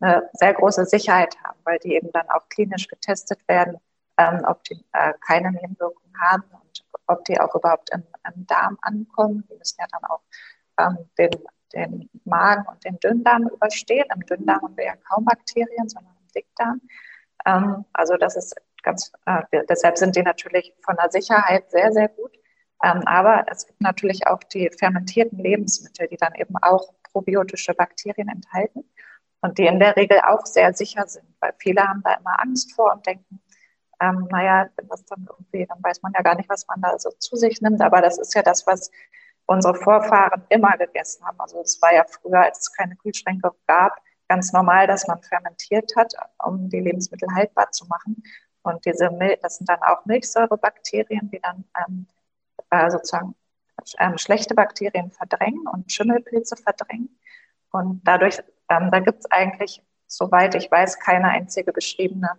eine 0.00 0.28
sehr 0.32 0.54
große 0.54 0.86
Sicherheit 0.86 1.36
haben, 1.44 1.58
weil 1.64 1.78
die 1.78 1.94
eben 1.94 2.10
dann 2.12 2.28
auch 2.30 2.48
klinisch 2.48 2.88
getestet 2.88 3.40
werden, 3.46 3.78
ähm, 4.16 4.42
ob 4.46 4.64
die 4.64 4.84
äh, 4.92 5.12
keine 5.20 5.52
Nebenwirkungen 5.52 6.20
haben 6.20 6.44
und 6.52 6.84
ob 7.06 7.24
die 7.24 7.38
auch 7.40 7.54
überhaupt 7.54 7.90
im, 7.92 8.02
im 8.34 8.46
Darm 8.46 8.78
ankommen. 8.82 9.44
Die 9.50 9.56
müssen 9.56 9.76
ja 9.78 9.86
dann 9.90 10.04
auch 10.04 10.22
ähm, 10.78 10.98
den 11.18 11.30
den 11.72 12.10
Magen 12.24 12.64
und 12.68 12.84
den 12.84 12.98
Dünndarm 13.00 13.48
überstehen. 13.48 14.06
Im 14.14 14.24
Dünndarm 14.26 14.62
haben 14.62 14.76
wir 14.76 14.84
ja 14.84 14.96
kaum 14.96 15.24
Bakterien, 15.24 15.88
sondern 15.88 16.14
im 16.20 16.28
Dickdarm. 16.28 16.80
Ähm, 17.46 17.84
also 17.92 18.16
das 18.16 18.36
ist 18.36 18.54
ganz, 18.82 19.12
äh, 19.26 19.42
deshalb 19.68 19.98
sind 19.98 20.16
die 20.16 20.22
natürlich 20.22 20.74
von 20.82 20.96
der 20.96 21.10
Sicherheit 21.10 21.70
sehr, 21.70 21.92
sehr 21.92 22.08
gut. 22.08 22.36
Ähm, 22.82 23.02
aber 23.06 23.46
es 23.48 23.66
gibt 23.66 23.80
natürlich 23.80 24.26
auch 24.26 24.42
die 24.44 24.70
fermentierten 24.78 25.38
Lebensmittel, 25.38 26.08
die 26.08 26.16
dann 26.16 26.34
eben 26.34 26.56
auch 26.60 26.92
probiotische 27.12 27.74
Bakterien 27.74 28.28
enthalten 28.28 28.84
und 29.40 29.58
die 29.58 29.66
in 29.66 29.78
der 29.78 29.96
Regel 29.96 30.20
auch 30.20 30.46
sehr 30.46 30.72
sicher 30.74 31.06
sind, 31.06 31.26
weil 31.40 31.52
viele 31.58 31.82
haben 31.82 32.02
da 32.02 32.14
immer 32.14 32.40
Angst 32.40 32.74
vor 32.74 32.92
und 32.92 33.06
denken, 33.06 33.40
ähm, 34.00 34.26
naja, 34.30 34.68
wenn 34.76 34.88
das 34.88 35.04
dann 35.04 35.26
irgendwie, 35.28 35.66
dann 35.66 35.78
weiß 35.82 36.02
man 36.02 36.12
ja 36.14 36.22
gar 36.22 36.34
nicht, 36.34 36.48
was 36.48 36.66
man 36.66 36.80
da 36.80 36.98
so 36.98 37.10
zu 37.18 37.36
sich 37.36 37.60
nimmt. 37.60 37.80
Aber 37.82 38.00
das 38.00 38.18
ist 38.18 38.34
ja 38.34 38.42
das, 38.42 38.66
was 38.66 38.90
unsere 39.46 39.74
Vorfahren 39.74 40.44
immer 40.48 40.76
gegessen 40.76 41.24
haben. 41.24 41.38
Also 41.38 41.60
es 41.60 41.80
war 41.80 41.94
ja 41.94 42.04
früher, 42.04 42.40
als 42.40 42.60
es 42.60 42.72
keine 42.72 42.96
Kühlschränke 42.96 43.52
gab, 43.66 44.00
ganz 44.28 44.52
normal, 44.52 44.86
dass 44.86 45.06
man 45.06 45.22
fermentiert 45.22 45.92
hat, 45.96 46.14
um 46.42 46.68
die 46.68 46.80
Lebensmittel 46.80 47.28
haltbar 47.34 47.70
zu 47.70 47.86
machen. 47.86 48.22
Und 48.62 48.84
diese 48.86 49.10
das 49.42 49.56
sind 49.58 49.68
dann 49.68 49.82
auch 49.82 50.04
Milchsäurebakterien, 50.04 51.30
die 51.30 51.40
dann 51.40 51.64
ähm, 51.86 52.06
äh, 52.72 52.90
sozusagen 52.90 53.34
ähm, 53.98 54.18
schlechte 54.18 54.54
Bakterien 54.54 55.10
verdrängen 55.10 55.66
und 55.68 55.92
Schimmelpilze 55.92 56.56
verdrängen. 56.56 57.18
Und 57.70 58.00
dadurch, 58.04 58.38
ähm, 58.68 58.90
da 58.90 59.00
gibt 59.00 59.20
es 59.20 59.30
eigentlich, 59.30 59.82
soweit 60.06 60.54
ich 60.54 60.70
weiß, 60.70 60.98
keine 60.98 61.28
einzige 61.28 61.72
beschriebene 61.72 62.30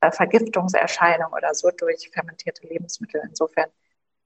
äh, 0.00 0.10
Vergiftungserscheinung 0.10 1.32
oder 1.32 1.54
so 1.54 1.70
durch 1.70 2.10
fermentierte 2.12 2.66
Lebensmittel. 2.66 3.20
Insofern 3.24 3.68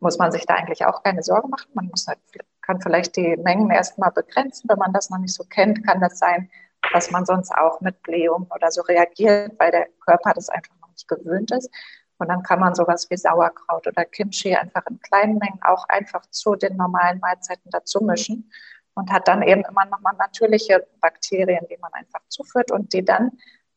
muss 0.00 0.18
man 0.18 0.32
sich 0.32 0.44
da 0.46 0.54
eigentlich 0.54 0.84
auch 0.84 1.02
keine 1.02 1.22
Sorge 1.22 1.48
machen. 1.48 1.70
Man 1.74 1.86
muss 1.86 2.06
halt, 2.06 2.18
kann 2.60 2.80
vielleicht 2.80 3.16
die 3.16 3.36
Mengen 3.38 3.70
erstmal 3.70 4.12
begrenzen. 4.12 4.68
Wenn 4.68 4.78
man 4.78 4.92
das 4.92 5.10
noch 5.10 5.18
nicht 5.18 5.34
so 5.34 5.44
kennt, 5.44 5.86
kann 5.86 6.00
das 6.00 6.18
sein, 6.18 6.50
dass 6.92 7.10
man 7.10 7.24
sonst 7.24 7.52
auch 7.52 7.80
mit 7.80 8.02
Blähung 8.02 8.50
oder 8.54 8.70
so 8.70 8.82
reagiert, 8.82 9.52
weil 9.58 9.70
der 9.70 9.88
Körper 10.04 10.34
das 10.34 10.50
einfach 10.50 10.74
noch 10.80 10.90
nicht 10.90 11.08
gewöhnt 11.08 11.50
ist. 11.52 11.70
Und 12.18 12.28
dann 12.28 12.42
kann 12.42 12.60
man 12.60 12.74
sowas 12.74 13.08
wie 13.10 13.16
Sauerkraut 13.16 13.86
oder 13.86 14.04
Kimchi 14.04 14.54
einfach 14.54 14.86
in 14.88 15.00
kleinen 15.00 15.38
Mengen 15.38 15.60
auch 15.62 15.88
einfach 15.88 16.24
zu 16.30 16.54
den 16.54 16.76
normalen 16.76 17.18
Mahlzeiten 17.20 17.70
dazu 17.70 18.00
mischen 18.00 18.50
und 18.94 19.12
hat 19.12 19.28
dann 19.28 19.42
eben 19.42 19.64
immer 19.64 19.84
nochmal 19.86 20.14
natürliche 20.18 20.86
Bakterien, 21.00 21.66
die 21.68 21.76
man 21.78 21.92
einfach 21.92 22.20
zuführt 22.28 22.70
und 22.70 22.92
die 22.92 23.04
dann 23.04 23.32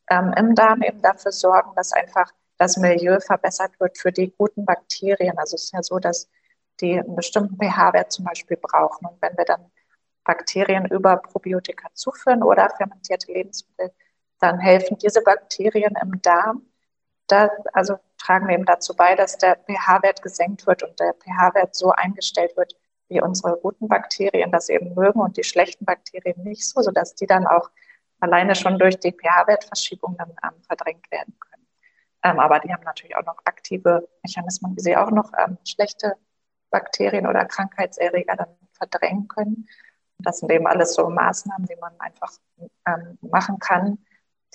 ähm, 0.10 0.34
im 0.38 0.56
Darm 0.56 0.82
eben 0.84 1.02
dafür 1.02 1.32
sorgen, 1.32 1.72
dass 1.76 1.94
einfach 1.94 2.32
das 2.58 2.78
Milieu 2.78 3.20
verbessert 3.20 3.80
wird 3.80 3.98
für 3.98 4.12
die 4.12 4.34
guten 4.38 4.66
Bakterien. 4.66 5.38
Also 5.38 5.56
es 5.56 5.66
ist 5.66 5.74
ja 5.74 5.84
so, 5.84 6.00
dass 6.00 6.30
die 6.80 7.00
einen 7.00 7.16
bestimmten 7.16 7.58
pH-Wert 7.58 8.12
zum 8.12 8.26
Beispiel 8.26 8.58
brauchen. 8.58 9.08
Und 9.08 9.22
wenn 9.22 9.38
wir 9.38 9.46
dann 9.46 9.72
Bakterien 10.24 10.86
über 10.86 11.18
Probiotika 11.18 11.90
zuführen 11.94 12.44
oder 12.44 12.70
fermentierte 12.78 13.32
Lebensmittel, 13.32 13.92
dann 14.40 14.60
helfen 14.60 14.98
diese 14.98 15.22
Bakterien 15.22 15.96
im 16.02 16.22
Darm. 16.22 16.64
Da, 17.28 17.50
also 17.74 17.98
tragen 18.18 18.48
wir 18.48 18.56
eben 18.56 18.66
dazu 18.66 18.96
bei, 18.96 19.16
dass 19.16 19.38
der 19.38 19.58
pH-Wert 19.58 20.22
gesenkt 20.22 20.66
wird 20.66 20.84
und 20.84 21.00
der 21.00 21.14
pH-Wert 21.14 21.76
so 21.76 21.92
eingestellt 21.92 22.56
wird, 22.58 22.76
wie 23.10 23.22
unsere 23.22 23.58
guten 23.58 23.88
Bakterien 23.88 24.52
das 24.52 24.70
eben 24.70 24.94
mögen 24.94 25.20
und 25.20 25.38
die 25.38 25.44
schlechten 25.44 25.86
Bakterien 25.86 26.44
nicht 26.44 26.68
so, 26.68 26.82
sodass 26.82 27.16
die 27.16 27.26
dann 27.26 27.48
auch 27.48 27.70
alleine 28.20 28.56
schon 28.56 28.80
durch 28.80 29.00
die 29.00 29.12
pH-Wertverschiebung 29.12 30.18
dann 30.18 30.32
ähm, 30.44 30.62
verdrängt 30.68 31.10
werden 31.12 31.38
können. 31.40 31.68
Ähm, 32.24 32.40
aber 32.40 32.60
die 32.60 32.74
haben 32.74 32.84
natürlich 32.84 33.16
auch 33.16 33.26
noch 33.26 33.38
aktive 33.46 34.08
Mechanismen, 34.24 34.76
wie 34.76 34.82
sie 34.82 34.98
auch 34.98 35.12
noch 35.12 35.32
ähm, 35.38 35.58
schlechte 35.66 36.16
Bakterien 36.70 37.28
oder 37.28 37.46
Krankheitserreger 37.46 38.36
dann 38.36 38.56
verdrängen 38.74 39.28
können. 39.28 39.68
Das 40.20 40.40
sind 40.40 40.52
eben 40.52 40.68
alles 40.68 40.96
so 40.96 41.10
Maßnahmen, 41.10 41.68
die 41.68 41.76
man 41.76 41.94
einfach 42.00 42.32
ähm, 42.88 43.18
machen 43.22 43.60
kann, 43.60 44.00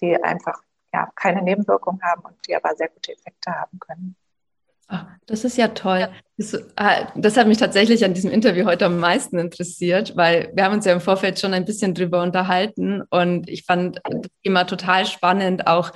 die 0.01 0.23
einfach 0.23 0.63
ja, 0.93 1.09
keine 1.15 1.43
Nebenwirkungen 1.43 2.01
haben 2.03 2.23
und 2.23 2.37
die 2.47 2.55
aber 2.55 2.75
sehr 2.77 2.89
gute 2.89 3.13
Effekte 3.13 3.51
haben 3.53 3.79
können. 3.79 4.17
Ach, 4.89 5.07
das 5.27 5.45
ist 5.45 5.57
ja 5.57 5.69
toll. 5.69 6.09
Das, 6.37 6.53
äh, 6.53 7.07
das, 7.15 7.37
hat 7.39 7.47
mich 7.47 7.57
tatsächlich 7.57 8.05
an 8.05 8.13
diesem 8.13 8.31
Interview 8.31 8.67
heute 8.67 8.87
am 8.87 8.99
meisten 8.99 9.39
interessiert, 9.39 10.17
weil 10.17 10.51
wir 10.55 10.65
haben 10.65 10.75
uns 10.75 10.85
ja 10.85 10.93
im 10.93 11.01
Vorfeld 11.01 11.41
schon 11.41 11.55
ein 11.55 11.65
bisschen 11.65 11.95
drüber 11.95 12.23
unterhalten 12.23 13.03
und 13.09 13.49
ich 13.49 13.65
fand 13.65 14.01
das 14.05 14.31
Thema 14.45 14.65
total 14.65 15.07
spannend, 15.07 15.67
auch 15.67 15.93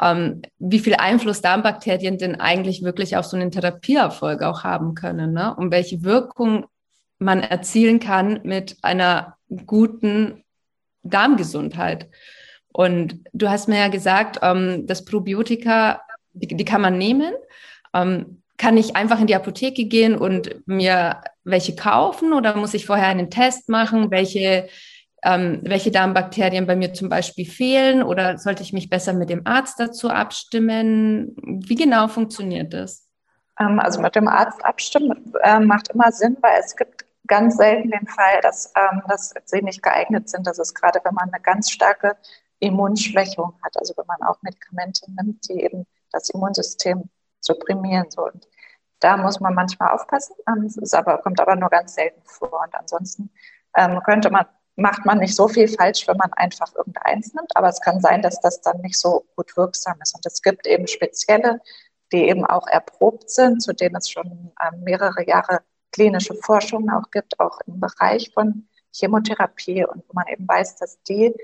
ähm, 0.00 0.42
wie 0.58 0.78
viel 0.78 0.94
Einfluss 0.94 1.40
Darmbakterien 1.40 2.18
denn 2.18 2.40
eigentlich 2.40 2.84
wirklich 2.84 3.16
auf 3.16 3.24
so 3.24 3.36
einen 3.36 3.50
Therapieerfolg 3.50 4.42
auch 4.42 4.62
haben 4.62 4.94
können 4.94 5.32
ne? 5.32 5.56
und 5.56 5.72
welche 5.72 6.04
Wirkung 6.04 6.66
man 7.18 7.42
erzielen 7.42 7.98
kann 7.98 8.40
mit 8.44 8.76
einer 8.82 9.36
guten 9.66 10.44
Darmgesundheit. 11.02 12.08
Und 12.78 13.24
du 13.32 13.48
hast 13.48 13.66
mir 13.66 13.80
ja 13.80 13.88
gesagt, 13.88 14.38
ähm, 14.40 14.86
das 14.86 15.04
Probiotika, 15.04 16.00
die, 16.32 16.46
die, 16.46 16.64
kann 16.64 16.80
man 16.80 16.96
nehmen. 16.96 17.34
Ähm, 17.92 18.44
kann 18.56 18.76
ich 18.76 18.94
einfach 18.94 19.18
in 19.18 19.26
die 19.26 19.34
Apotheke 19.34 19.86
gehen 19.86 20.16
und 20.16 20.64
mir 20.68 21.20
welche 21.42 21.74
kaufen 21.74 22.32
oder 22.32 22.54
muss 22.54 22.74
ich 22.74 22.86
vorher 22.86 23.08
einen 23.08 23.30
Test 23.30 23.68
machen, 23.68 24.12
welche 24.12 24.68
ähm, 25.24 25.58
welche 25.64 25.90
Darmbakterien 25.90 26.68
bei 26.68 26.76
mir 26.76 26.94
zum 26.94 27.08
Beispiel 27.08 27.46
fehlen 27.46 28.04
oder 28.04 28.38
sollte 28.38 28.62
ich 28.62 28.72
mich 28.72 28.88
besser 28.88 29.12
mit 29.12 29.28
dem 29.28 29.44
Arzt 29.44 29.80
dazu 29.80 30.08
abstimmen? 30.08 31.34
Wie 31.66 31.74
genau 31.74 32.06
funktioniert 32.06 32.72
das? 32.72 33.08
Ähm, 33.58 33.80
also 33.80 34.00
mit 34.00 34.14
dem 34.14 34.28
Arzt 34.28 34.64
abstimmen 34.64 35.32
äh, 35.42 35.58
macht 35.58 35.88
immer 35.88 36.12
Sinn, 36.12 36.36
weil 36.42 36.60
es 36.60 36.76
gibt 36.76 37.04
ganz 37.26 37.56
selten 37.56 37.90
den 37.90 38.06
Fall, 38.06 38.40
dass, 38.42 38.72
ähm, 38.76 39.02
dass 39.08 39.34
sie 39.46 39.62
nicht 39.62 39.82
geeignet 39.82 40.28
sind. 40.28 40.46
Das 40.46 40.60
ist 40.60 40.74
gerade, 40.74 41.00
wenn 41.02 41.14
man 41.14 41.28
eine 41.32 41.42
ganz 41.42 41.72
starke 41.72 42.16
Immunschwächung 42.60 43.54
hat, 43.62 43.76
also 43.76 43.94
wenn 43.96 44.06
man 44.06 44.22
auch 44.22 44.40
Medikamente 44.42 45.10
nimmt, 45.12 45.48
die 45.48 45.62
eben 45.62 45.86
das 46.10 46.30
Immunsystem 46.30 47.08
supprimieren. 47.40 48.10
So. 48.10 48.28
Da 49.00 49.16
muss 49.16 49.40
man 49.40 49.54
manchmal 49.54 49.92
aufpassen. 49.92 50.34
Ähm, 50.48 50.64
es 50.64 50.92
aber, 50.92 51.18
kommt 51.18 51.40
aber 51.40 51.56
nur 51.56 51.70
ganz 51.70 51.94
selten 51.94 52.20
vor. 52.24 52.62
Und 52.64 52.74
ansonsten 52.74 53.30
ähm, 53.76 54.00
könnte 54.04 54.30
man, 54.30 54.46
macht 54.76 55.04
man 55.04 55.18
nicht 55.18 55.34
so 55.34 55.48
viel 55.48 55.68
falsch, 55.68 56.06
wenn 56.08 56.16
man 56.16 56.32
einfach 56.32 56.74
irgendeins 56.74 57.32
nimmt. 57.34 57.56
Aber 57.56 57.68
es 57.68 57.80
kann 57.80 58.00
sein, 58.00 58.22
dass 58.22 58.40
das 58.40 58.60
dann 58.60 58.80
nicht 58.80 58.98
so 58.98 59.24
gut 59.36 59.56
wirksam 59.56 59.96
ist. 60.02 60.14
Und 60.14 60.26
es 60.26 60.42
gibt 60.42 60.66
eben 60.66 60.86
spezielle, 60.86 61.60
die 62.12 62.28
eben 62.28 62.44
auch 62.44 62.66
erprobt 62.66 63.30
sind, 63.30 63.62
zu 63.62 63.72
denen 63.72 63.96
es 63.96 64.10
schon 64.10 64.52
ähm, 64.60 64.80
mehrere 64.82 65.26
Jahre 65.26 65.60
klinische 65.92 66.34
Forschung 66.34 66.90
auch 66.90 67.10
gibt, 67.10 67.38
auch 67.40 67.60
im 67.66 67.80
Bereich 67.80 68.30
von 68.32 68.68
Chemotherapie 68.92 69.84
und 69.84 70.02
wo 70.08 70.14
man 70.14 70.26
eben 70.28 70.46
weiß, 70.48 70.76
dass 70.76 71.00
die 71.02 71.34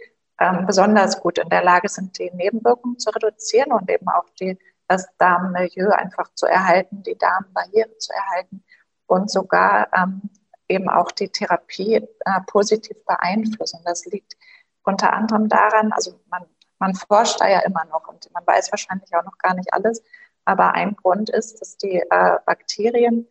ähm, 0.40 0.66
besonders 0.66 1.20
gut 1.20 1.38
in 1.38 1.48
der 1.48 1.62
Lage 1.62 1.88
sind, 1.88 2.18
die 2.18 2.30
Nebenwirkungen 2.32 2.98
zu 2.98 3.10
reduzieren 3.10 3.72
und 3.72 3.88
eben 3.90 4.08
auch 4.08 4.28
die, 4.40 4.58
das 4.88 5.06
Darmmilieu 5.18 5.90
einfach 5.90 6.32
zu 6.34 6.46
erhalten, 6.46 7.02
die 7.02 7.16
Darmbarriere 7.16 7.96
zu 7.98 8.12
erhalten 8.12 8.64
und 9.06 9.30
sogar 9.30 9.88
ähm, 9.96 10.22
eben 10.68 10.88
auch 10.88 11.12
die 11.12 11.28
Therapie 11.28 11.94
äh, 11.94 12.40
positiv 12.46 12.96
beeinflussen. 13.04 13.80
Das 13.84 14.04
liegt 14.06 14.36
unter 14.82 15.12
anderem 15.12 15.48
daran, 15.48 15.92
also 15.92 16.20
man, 16.30 16.44
man 16.78 16.94
forscht 16.94 17.40
da 17.40 17.48
ja 17.48 17.60
immer 17.60 17.84
noch 17.86 18.08
und 18.08 18.30
man 18.32 18.46
weiß 18.46 18.72
wahrscheinlich 18.72 19.14
auch 19.14 19.24
noch 19.24 19.38
gar 19.38 19.54
nicht 19.54 19.72
alles, 19.72 20.02
aber 20.44 20.72
ein 20.72 20.96
Grund 20.96 21.30
ist, 21.30 21.60
dass 21.60 21.76
die 21.76 22.00
äh, 22.00 22.38
Bakterien 22.44 23.26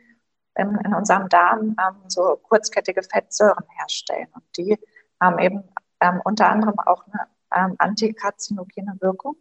in, 0.55 0.77
in 0.83 0.93
unserem 0.93 1.29
Darm 1.29 1.75
ähm, 1.79 1.95
so 2.07 2.37
kurzkettige 2.37 3.03
Fettsäuren 3.03 3.65
herstellen. 3.77 4.27
Und 4.33 4.43
die 4.57 4.79
haben 5.19 5.39
eben 5.39 5.63
ähm, 6.03 6.21
unter 6.23 6.49
anderem 6.49 6.77
auch 6.79 7.03
eine 7.07 7.27
ähm, 7.55 7.75
antikarzinogene 7.77 8.97
Wirkung. 8.99 9.35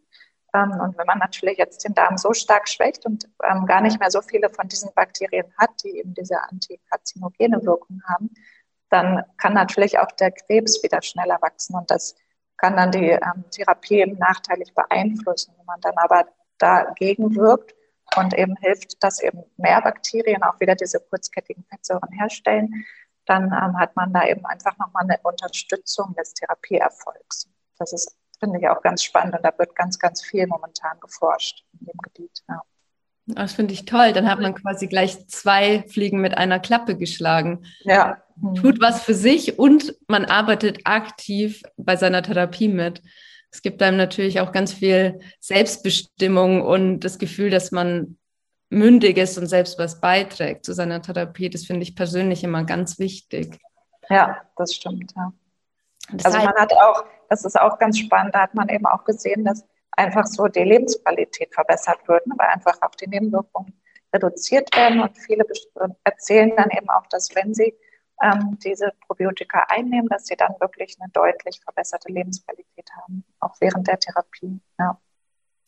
Ähm, 0.53 0.71
und 0.71 0.97
wenn 0.97 1.05
man 1.05 1.19
natürlich 1.19 1.57
jetzt 1.57 1.83
den 1.83 1.93
Darm 1.93 2.17
so 2.17 2.33
stark 2.33 2.69
schwächt 2.69 3.05
und 3.05 3.29
ähm, 3.43 3.65
gar 3.65 3.81
nicht 3.81 3.99
mehr 3.99 4.11
so 4.11 4.21
viele 4.21 4.49
von 4.49 4.67
diesen 4.67 4.93
Bakterien 4.93 5.53
hat, 5.57 5.71
die 5.83 5.97
eben 5.97 6.13
diese 6.13 6.41
antikarzinogene 6.49 7.63
Wirkung 7.65 8.01
haben, 8.07 8.29
dann 8.89 9.23
kann 9.37 9.53
natürlich 9.53 9.99
auch 9.99 10.11
der 10.11 10.31
Krebs 10.31 10.81
wieder 10.83 11.01
schneller 11.01 11.39
wachsen. 11.41 11.75
Und 11.75 11.89
das 11.91 12.15
kann 12.57 12.77
dann 12.77 12.91
die 12.91 13.09
ähm, 13.09 13.45
Therapie 13.51 14.01
eben 14.01 14.17
nachteilig 14.17 14.73
beeinflussen. 14.73 15.53
Wenn 15.57 15.65
man 15.65 15.81
dann 15.81 15.97
aber 15.97 16.25
dagegen 16.59 17.35
wirkt, 17.35 17.73
und 18.17 18.37
eben 18.37 18.55
hilft, 18.57 19.03
dass 19.03 19.21
eben 19.21 19.43
mehr 19.57 19.81
Bakterien 19.81 20.43
auch 20.43 20.59
wieder 20.59 20.75
diese 20.75 20.99
kurzkettigen 20.99 21.63
Fettsäuren 21.69 22.11
herstellen, 22.11 22.85
dann 23.25 23.45
ähm, 23.45 23.77
hat 23.77 23.95
man 23.95 24.13
da 24.13 24.25
eben 24.25 24.45
einfach 24.45 24.77
nochmal 24.77 25.03
eine 25.03 25.19
Unterstützung 25.23 26.13
des 26.15 26.33
Therapieerfolgs. 26.33 27.49
Das 27.77 27.93
ist, 27.93 28.15
finde 28.39 28.59
ich, 28.59 28.67
auch 28.67 28.81
ganz 28.81 29.03
spannend 29.03 29.35
und 29.35 29.43
da 29.43 29.51
wird 29.57 29.75
ganz, 29.75 29.99
ganz 29.99 30.23
viel 30.23 30.47
momentan 30.47 30.99
geforscht 30.99 31.65
in 31.79 31.87
dem 31.87 31.97
Gebiet. 32.03 32.43
Ja. 32.47 32.61
Das 33.25 33.53
finde 33.53 33.73
ich 33.73 33.85
toll. 33.85 34.11
Dann 34.11 34.29
hat 34.29 34.41
man 34.41 34.53
quasi 34.53 34.87
gleich 34.87 35.27
zwei 35.27 35.85
Fliegen 35.87 36.19
mit 36.19 36.37
einer 36.37 36.59
Klappe 36.59 36.97
geschlagen. 36.97 37.65
Ja. 37.81 38.21
Tut 38.55 38.81
was 38.81 39.01
für 39.01 39.13
sich 39.13 39.57
und 39.59 39.95
man 40.07 40.25
arbeitet 40.25 40.81
aktiv 40.85 41.61
bei 41.77 41.95
seiner 41.95 42.21
Therapie 42.21 42.67
mit 42.67 43.01
es 43.53 43.61
gibt 43.61 43.83
einem 43.83 43.97
natürlich 43.97 44.39
auch 44.39 44.51
ganz 44.51 44.73
viel 44.73 45.19
Selbstbestimmung 45.39 46.63
und 46.63 47.01
das 47.01 47.19
Gefühl, 47.19 47.51
dass 47.51 47.71
man 47.71 48.17
mündig 48.69 49.17
ist 49.17 49.37
und 49.37 49.47
selbst 49.47 49.77
was 49.77 50.01
beiträgt 50.01 50.65
zu 50.65 50.73
seiner 50.73 51.01
Therapie. 51.01 51.49
Das 51.49 51.65
finde 51.65 51.83
ich 51.83 51.95
persönlich 51.95 52.43
immer 52.43 52.63
ganz 52.63 52.99
wichtig. 52.99 53.59
Ja, 54.09 54.41
das 54.55 54.73
stimmt, 54.73 55.13
ja. 55.15 55.31
Das 56.11 56.25
also 56.25 56.37
man 56.39 56.55
hat 56.55 56.73
auch, 56.73 57.05
das 57.29 57.45
ist 57.45 57.59
auch 57.59 57.79
ganz 57.79 57.97
spannend, 57.97 58.35
da 58.35 58.41
hat 58.41 58.53
man 58.55 58.67
eben 58.69 58.85
auch 58.85 59.05
gesehen, 59.05 59.45
dass 59.45 59.65
einfach 59.91 60.25
so 60.25 60.47
die 60.47 60.63
Lebensqualität 60.63 61.53
verbessert 61.53 61.99
wird, 62.07 62.25
ne, 62.27 62.35
weil 62.37 62.49
einfach 62.49 62.75
auch 62.81 62.95
die 62.95 63.07
Nebenwirkungen 63.07 63.73
reduziert 64.13 64.75
werden 64.75 64.99
und 64.99 65.17
viele 65.17 65.45
erzählen 66.03 66.53
dann 66.55 66.69
eben 66.71 66.89
auch, 66.89 67.07
dass 67.07 67.33
wenn 67.35 67.53
sie 67.53 67.73
ähm, 68.21 68.57
diese 68.63 68.91
Probiotika 69.07 69.65
einnehmen, 69.69 70.07
dass 70.07 70.25
sie 70.25 70.35
dann 70.35 70.53
wirklich 70.59 70.97
eine 70.99 71.09
deutlich 71.11 71.59
verbesserte 71.63 72.11
Lebensqualität 72.11 72.89
haben, 73.01 73.23
auch 73.39 73.55
während 73.59 73.87
der 73.87 73.99
Therapie. 73.99 74.59
Ja. 74.79 74.99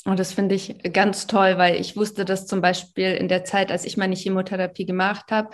Und 0.06 0.20
das 0.20 0.34
finde 0.34 0.54
ich 0.54 0.94
ganz 0.94 1.26
toll, 1.26 1.58
weil 1.58 1.82
ich 1.82 1.98
wusste 1.98 2.26
das 2.26 2.46
zum 2.46 2.62
Beispiel 2.62 3.14
in 3.14 3.28
der 3.28 3.44
Zeit, 3.44 3.72
als 3.72 3.86
ich 3.86 3.98
meine 3.98 4.16
Chemotherapie 4.16 4.86
gemacht 4.86 5.32
habe, 5.32 5.50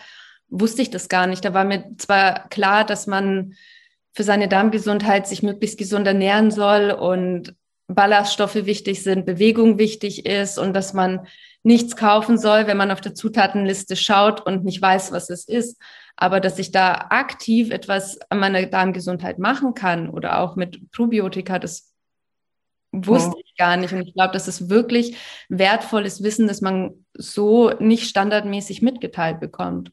wusste 0.49 0.81
ich 0.81 0.89
das 0.89 1.07
gar 1.07 1.25
nicht. 1.25 1.45
Da 1.45 1.53
war 1.53 1.63
mir 1.63 1.85
zwar 1.97 2.49
klar, 2.49 2.85
dass 2.85 3.07
man 3.07 3.53
für 4.13 4.23
seine 4.23 4.49
Darmgesundheit 4.49 5.25
sich 5.25 5.41
möglichst 5.41 5.77
gesund 5.77 6.05
ernähren 6.05 6.51
soll 6.51 6.91
und 6.91 7.55
Ballaststoffe 7.87 8.55
wichtig 8.55 9.03
sind, 9.03 9.25
Bewegung 9.25 9.77
wichtig 9.77 10.25
ist 10.25 10.57
und 10.57 10.73
dass 10.73 10.93
man 10.93 11.27
nichts 11.63 11.95
kaufen 11.95 12.37
soll, 12.37 12.67
wenn 12.67 12.77
man 12.77 12.91
auf 12.91 13.01
der 13.01 13.15
Zutatenliste 13.15 13.95
schaut 13.95 14.45
und 14.45 14.65
nicht 14.65 14.81
weiß, 14.81 15.13
was 15.13 15.29
es 15.29 15.47
ist. 15.47 15.81
Aber 16.17 16.41
dass 16.41 16.59
ich 16.59 16.71
da 16.71 17.07
aktiv 17.09 17.71
etwas 17.71 18.19
an 18.29 18.39
meiner 18.39 18.65
Darmgesundheit 18.65 19.39
machen 19.39 19.73
kann 19.73 20.09
oder 20.09 20.39
auch 20.39 20.57
mit 20.57 20.91
Probiotika, 20.91 21.57
das 21.57 21.90
wusste 22.91 23.39
ich 23.43 23.55
gar 23.57 23.77
nicht. 23.77 23.93
Und 23.93 24.01
ich 24.01 24.13
glaube, 24.13 24.33
das 24.33 24.47
ist 24.47 24.69
wirklich 24.69 25.17
wertvolles 25.49 26.23
Wissen, 26.23 26.47
das 26.47 26.61
man 26.61 27.05
so 27.13 27.71
nicht 27.79 28.09
standardmäßig 28.09 28.81
mitgeteilt 28.81 29.39
bekommt. 29.39 29.91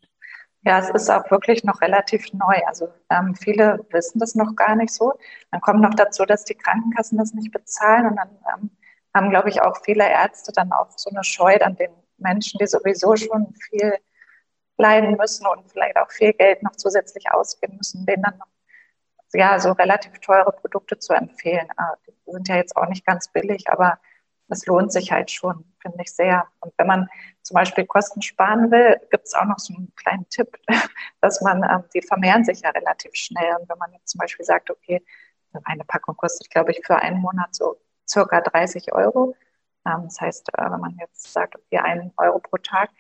Ja, 0.63 0.81
es 0.81 0.91
ist 0.91 1.09
auch 1.09 1.31
wirklich 1.31 1.65
noch 1.65 1.81
relativ 1.81 2.33
neu. 2.33 2.61
Also 2.67 2.89
ähm, 3.11 3.35
viele 3.35 3.79
wissen 3.91 4.19
das 4.19 4.35
noch 4.35 4.57
gar 4.57 4.75
nicht 4.75 4.93
so. 4.93 5.15
Dann 5.51 5.61
kommt 5.61 5.81
noch 5.81 5.95
dazu, 5.95 6.25
dass 6.25 6.45
die 6.45 6.55
Krankenkassen 6.55 7.17
das 7.17 7.33
nicht 7.33 7.53
bezahlen 7.53 8.07
und 8.07 8.17
dann 8.17 8.31
ähm, 8.55 8.71
haben, 9.15 9.31
glaube 9.31 9.49
ich, 9.49 9.63
auch 9.63 9.77
viele 9.85 10.09
Ärzte 10.09 10.53
dann 10.53 10.73
auch 10.73 10.91
so 10.97 11.11
eine 11.11 11.25
Scheu 11.25 11.57
an 11.61 11.77
den 11.77 11.91
Menschen, 12.19 12.59
die 12.59 12.67
sowieso 12.67 13.17
schon 13.17 13.55
viel 13.71 13.95
leiden 14.77 15.17
müssen 15.17 15.47
und 15.47 15.71
vielleicht 15.71 15.97
auch 15.97 16.11
viel 16.11 16.33
Geld 16.33 16.63
noch 16.63 16.77
zusätzlich 16.77 17.31
ausgeben 17.31 17.77
müssen, 17.77 18.07
denen 18.07 18.23
dann 18.23 18.39
noch 18.39 18.47
ja, 19.35 19.59
so 19.59 19.73
relativ 19.73 20.19
teure 20.21 20.53
Produkte 20.53 20.99
zu 20.99 21.13
empfehlen. 21.13 21.69
Ah, 21.77 21.95
die 22.07 22.33
sind 22.33 22.49
ja 22.49 22.57
jetzt 22.57 22.77
auch 22.77 22.89
nicht 22.89 23.05
ganz 23.07 23.29
billig, 23.29 23.71
aber 23.71 23.99
es 24.49 24.67
lohnt 24.67 24.93
sich 24.93 25.13
halt 25.13 25.31
schon, 25.31 25.65
finde 25.81 25.99
ich 26.03 26.13
sehr. 26.15 26.47
Und 26.61 26.73
wenn 26.79 26.87
man 26.87 27.09
zum 27.43 27.55
Beispiel 27.55 27.87
Kosten 27.87 28.23
sparen 28.23 28.71
will, 28.71 28.99
gibt 29.11 29.27
es 29.27 29.35
auch 29.35 29.45
noch 29.45 29.59
so 29.59 29.75
einen 29.75 29.93
kleinen 29.97 30.29
Tipp, 30.31 30.57
dass 31.21 31.41
man, 31.43 31.63
ähm, 31.63 31.85
die 31.95 32.03
vermehren 32.03 32.45
sich 32.45 32.63
ja 32.63 32.71
relativ 32.71 33.15
schnell. 33.15 33.57
Und 33.61 33.69
wenn 33.69 33.79
man 33.79 33.93
jetzt 33.93 34.09
zum 34.09 34.19
Beispiel 34.19 34.45
sagt, 34.47 34.71
okay, 34.71 35.05
eine 35.65 35.85
Packung 35.85 36.17
kostet, 36.17 36.51
glaube 36.51 36.73
ich, 36.73 36.81
für 36.85 36.97
einen 36.97 37.21
Monat 37.21 37.55
so 37.55 37.77
circa 38.09 38.41
30 38.41 38.93
Euro. 38.93 39.35
Ähm, 39.87 40.05
das 40.05 40.21
heißt, 40.21 40.49
äh, 40.57 40.71
wenn 40.71 40.81
man 40.81 40.97
jetzt 40.99 41.33
sagt, 41.33 41.57
okay, 41.57 41.79
einen 41.79 42.13
Euro 42.17 42.39
pro 42.39 42.57
Tag, 42.59 42.91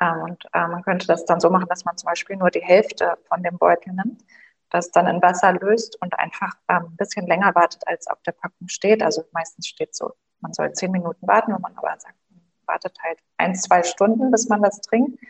ähm, 0.00 0.22
und 0.22 0.44
äh, 0.52 0.66
man 0.66 0.82
könnte 0.82 1.06
das 1.06 1.24
dann 1.24 1.40
so 1.40 1.50
machen, 1.50 1.68
dass 1.68 1.84
man 1.84 1.96
zum 1.96 2.06
Beispiel 2.08 2.36
nur 2.36 2.50
die 2.50 2.62
Hälfte 2.62 3.18
von 3.28 3.42
dem 3.42 3.58
Beutel 3.58 3.92
nimmt, 3.92 4.22
das 4.70 4.90
dann 4.90 5.06
in 5.06 5.22
Wasser 5.22 5.52
löst 5.52 6.00
und 6.02 6.18
einfach 6.18 6.54
ähm, 6.68 6.88
ein 6.90 6.96
bisschen 6.96 7.26
länger 7.26 7.54
wartet, 7.54 7.86
als 7.86 8.06
auf 8.08 8.20
der 8.22 8.32
Packung 8.32 8.68
steht. 8.68 9.02
Also 9.02 9.24
meistens 9.32 9.68
steht 9.68 9.94
so, 9.94 10.12
man 10.40 10.52
soll 10.52 10.72
zehn 10.72 10.90
Minuten 10.90 11.26
warten, 11.26 11.52
wenn 11.52 11.60
man 11.60 11.76
aber 11.76 11.98
sagt, 11.98 12.16
man 12.30 12.40
wartet 12.66 12.96
halt 13.02 13.18
ein, 13.36 13.54
zwei 13.54 13.82
Stunden, 13.82 14.30
bis 14.30 14.48
man 14.48 14.62
das 14.62 14.80
trinkt, 14.80 15.20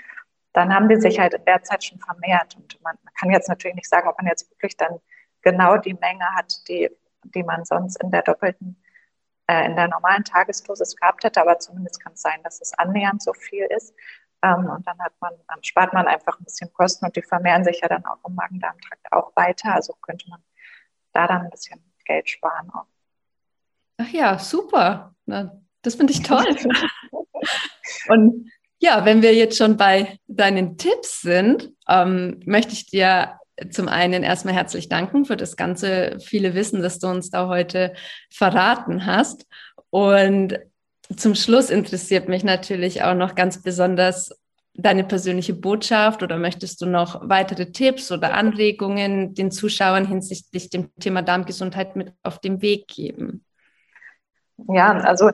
dann 0.53 0.75
haben 0.75 0.89
die 0.89 0.97
sich 0.97 1.19
halt 1.19 1.35
in 1.35 1.45
der 1.45 1.63
Zeit 1.63 1.85
schon 1.85 1.99
vermehrt. 2.01 2.57
Und 2.57 2.81
man, 2.83 2.97
man 3.03 3.15
kann 3.15 3.31
jetzt 3.31 3.49
natürlich 3.49 3.77
nicht 3.77 3.89
sagen, 3.89 4.09
ob 4.09 4.17
man 4.17 4.27
jetzt 4.27 4.51
wirklich 4.51 4.77
dann 4.77 5.01
genau 5.43 5.77
die 5.77 5.95
Menge 5.95 6.25
hat, 6.35 6.67
die, 6.69 6.91
die 7.23 7.43
man 7.43 7.65
sonst 7.65 8.03
in 8.03 8.11
der 8.11 8.23
doppelten 8.23 8.83
äh, 9.49 9.67
in 9.67 9.77
der 9.77 9.89
normalen 9.89 10.25
Tagesdosis 10.25 10.97
gehabt 10.97 11.25
hätte, 11.25 11.41
aber 11.41 11.59
zumindest 11.59 12.03
kann 12.03 12.15
es 12.15 12.23
sein, 12.23 12.43
dass 12.43 12.61
es 12.61 12.73
annähernd 12.75 13.23
so 13.23 13.33
viel 13.33 13.65
ist. 13.77 13.95
Ähm, 14.47 14.67
und 14.71 14.87
dann 14.87 14.99
hat 14.99 15.13
man, 15.21 15.33
dann 15.49 15.63
spart 15.65 15.93
man 15.93 16.07
einfach 16.07 16.39
ein 16.39 16.45
bisschen 16.45 16.73
Kosten 16.73 17.07
und 17.07 17.17
die 17.17 17.23
vermehren 17.23 17.65
sich 17.65 17.81
ja 17.81 17.89
dann 17.89 18.05
auch 18.05 18.19
im 18.29 18.35
Magen-Darm-Trakt 18.35 19.13
auch 19.13 19.35
weiter. 19.35 19.75
Also 19.75 19.95
könnte 20.01 20.29
man 20.29 20.41
da 21.13 21.27
dann 21.27 21.43
ein 21.43 21.51
bisschen 21.51 21.81
Geld 22.05 22.29
sparen 22.29 22.71
auch. 22.71 22.87
Ach 23.99 24.09
ja, 24.09 24.39
super. 24.39 25.15
Na, 25.25 25.59
das 25.83 25.95
finde 25.95 26.13
ich 26.13 26.23
toll. 26.23 26.45
und 28.09 28.51
ja, 28.79 29.05
wenn 29.05 29.23
wir 29.23 29.35
jetzt 29.35 29.57
schon 29.57 29.77
bei 29.77 30.19
deinen 30.27 30.77
Tipps 30.77 31.23
sind, 31.23 31.73
ähm, 31.89 32.41
möchte 32.45 32.75
ich 32.75 32.87
dir 32.87 33.41
zum 33.71 33.89
einen 33.89 34.23
erstmal 34.23 34.55
herzlich 34.55 34.91
danken 34.91 35.25
für 35.25 35.37
das 35.37 35.57
ganze 35.57 36.19
viele 36.21 36.55
Wissen, 36.55 36.83
das 36.83 36.99
du 36.99 37.09
uns 37.09 37.31
da 37.31 37.49
heute 37.49 37.95
verraten 38.31 39.07
hast. 39.07 39.47
Und 39.89 40.59
zum 41.15 41.35
Schluss 41.35 41.71
interessiert 41.71 42.29
mich 42.29 42.45
natürlich 42.45 43.03
auch 43.03 43.15
noch 43.15 43.35
ganz 43.35 43.63
besonders 43.63 44.31
deine 44.75 45.05
persönliche 45.05 45.55
Botschaft 45.55 46.23
oder 46.23 46.37
möchtest 46.37 46.81
du 46.81 46.87
noch 46.87 47.29
weitere 47.29 47.73
Tipps 47.73 48.13
oder 48.13 48.35
Anregungen 48.35 49.35
den 49.35 49.51
Zuschauern 49.51 50.07
hinsichtlich 50.07 50.71
dem 50.71 50.95
Thema 51.01 51.23
Darmgesundheit 51.23 51.97
mit 51.97 52.13
auf 52.23 52.41
den 52.41 52.61
Weg 52.61 52.89
geben? 52.89 53.45
Ja, 54.69 54.93
also 54.93 55.31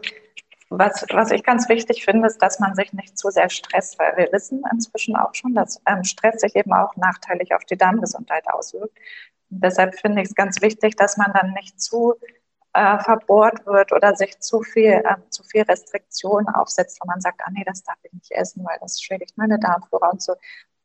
was, 0.69 1.05
was 1.11 1.31
ich 1.33 1.43
ganz 1.43 1.69
wichtig 1.69 2.05
finde, 2.05 2.29
ist, 2.29 2.39
dass 2.39 2.59
man 2.59 2.75
sich 2.75 2.93
nicht 2.93 3.19
zu 3.19 3.31
sehr 3.31 3.51
stresst, 3.51 3.99
weil 3.99 4.17
wir 4.17 4.33
wissen 4.33 4.63
inzwischen 4.73 5.17
auch 5.17 5.35
schon, 5.35 5.55
dass 5.55 5.81
ähm, 5.87 6.03
Stress 6.05 6.41
sich 6.41 6.57
eben 6.57 6.73
auch 6.73 6.97
nachteilig 6.97 7.55
auf 7.55 7.65
die 7.65 7.77
Darmgesundheit 7.77 8.45
auswirkt. 8.49 8.97
Deshalb 9.51 9.99
finde 9.99 10.23
ich 10.23 10.29
es 10.29 10.35
ganz 10.35 10.63
wichtig, 10.63 10.97
dass 10.97 11.19
man 11.19 11.33
dann 11.35 11.53
nicht 11.53 11.81
zu 11.81 12.15
äh, 12.75 12.99
verbohrt 13.01 13.67
wird 13.67 13.93
oder 13.93 14.15
sich 14.17 14.39
zu 14.41 14.63
viel, 14.63 15.03
äh, 15.05 15.17
zu 15.31 15.43
viel 15.45 15.63
Restriktionen 15.63 16.49
aufsetzt, 16.49 16.99
wo 17.01 17.07
man 17.07 17.21
sagt, 17.21 17.41
ah 17.45 17.51
nee, 17.53 17.65
das 17.67 17.83
darf 17.83 17.99
ich 18.03 18.13
nicht 18.13 18.33
essen, 18.33 18.65
weil 18.65 18.79
das 18.81 19.01
schädigt 19.01 19.37
meine 19.37 19.59
Darmflora 19.59 20.11
und 20.11 20.23
so. 20.23 20.35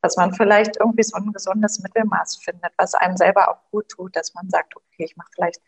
Dass 0.02 0.16
man 0.16 0.32
vielleicht 0.32 0.76
irgendwie 0.78 1.02
so 1.02 1.16
ein 1.16 1.32
gesundes 1.32 1.80
Mittelmaß 1.80 2.36
findet, 2.44 2.72
was 2.76 2.94
einem 2.94 3.16
selber 3.16 3.48
auch 3.50 3.70
gut 3.70 3.88
tut, 3.88 4.14
dass 4.14 4.34
man 4.34 4.48
sagt, 4.48 4.76
okay, 4.76 5.04
ich 5.04 5.16
mache 5.16 5.28
vielleicht 5.34 5.60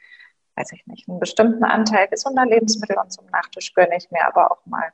weiß 0.57 0.73
ich 0.73 0.87
nicht, 0.87 1.09
einen 1.09 1.21
bestimmten 1.21 1.65
Anteil 1.65 2.09
gesunder 2.09 2.45
Lebensmittel 2.45 2.99
und 2.99 3.13
zum 3.13 3.27
Nachtisch 3.27 3.73
gönne 3.75 3.97
ich 3.97 4.11
mir 4.11 4.27
aber 4.27 4.51
auch 4.51 4.65
mal 4.67 4.93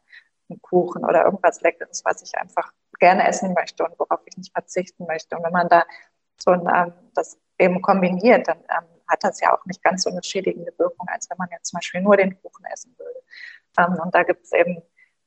einen 0.48 0.62
Kuchen 0.62 1.04
oder 1.04 1.24
irgendwas 1.24 1.60
Leckeres, 1.60 2.04
was 2.04 2.22
ich 2.22 2.38
einfach 2.38 2.72
gerne 2.98 3.26
essen 3.26 3.52
möchte 3.52 3.84
und 3.84 3.98
worauf 3.98 4.20
ich 4.26 4.36
nicht 4.36 4.52
verzichten 4.52 5.06
möchte. 5.06 5.36
Und 5.36 5.44
wenn 5.44 5.52
man 5.52 5.68
da 5.68 5.84
so 6.40 6.52
ein, 6.52 6.68
ähm, 6.72 6.92
das 7.14 7.38
eben 7.58 7.82
kombiniert, 7.82 8.46
dann 8.46 8.58
ähm, 8.58 8.84
hat 9.08 9.22
das 9.22 9.40
ja 9.40 9.56
auch 9.56 9.64
nicht 9.66 9.82
ganz 9.82 10.02
so 10.02 10.10
eine 10.10 10.22
schädigende 10.22 10.72
Wirkung, 10.78 11.06
als 11.08 11.28
wenn 11.30 11.38
man 11.38 11.48
jetzt 11.52 11.70
zum 11.70 11.78
Beispiel 11.78 12.00
nur 12.00 12.16
den 12.16 12.40
Kuchen 12.40 12.64
essen 12.72 12.94
würde. 12.98 13.20
Ähm, 13.78 14.00
und 14.02 14.14
da 14.14 14.22
gibt 14.22 14.44
es 14.44 14.52
eben, 14.52 14.82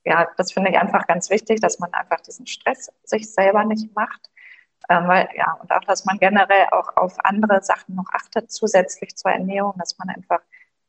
ja, 0.05 0.27
das 0.37 0.51
finde 0.51 0.71
ich 0.71 0.77
einfach 0.77 1.07
ganz 1.07 1.29
wichtig, 1.29 1.59
dass 1.61 1.79
man 1.79 1.93
einfach 1.93 2.21
diesen 2.21 2.47
Stress 2.47 2.91
sich 3.03 3.31
selber 3.31 3.63
nicht 3.65 3.95
macht 3.95 4.29
ähm, 4.89 5.07
weil, 5.07 5.29
ja, 5.35 5.53
und 5.61 5.71
auch, 5.71 5.81
dass 5.81 6.05
man 6.05 6.17
generell 6.17 6.67
auch 6.71 6.97
auf 6.97 7.15
andere 7.23 7.61
Sachen 7.61 7.95
noch 7.95 8.09
achtet, 8.11 8.51
zusätzlich 8.51 9.15
zur 9.15 9.31
Ernährung, 9.31 9.73
dass 9.77 9.97
man 9.99 10.09
einfach 10.09 10.41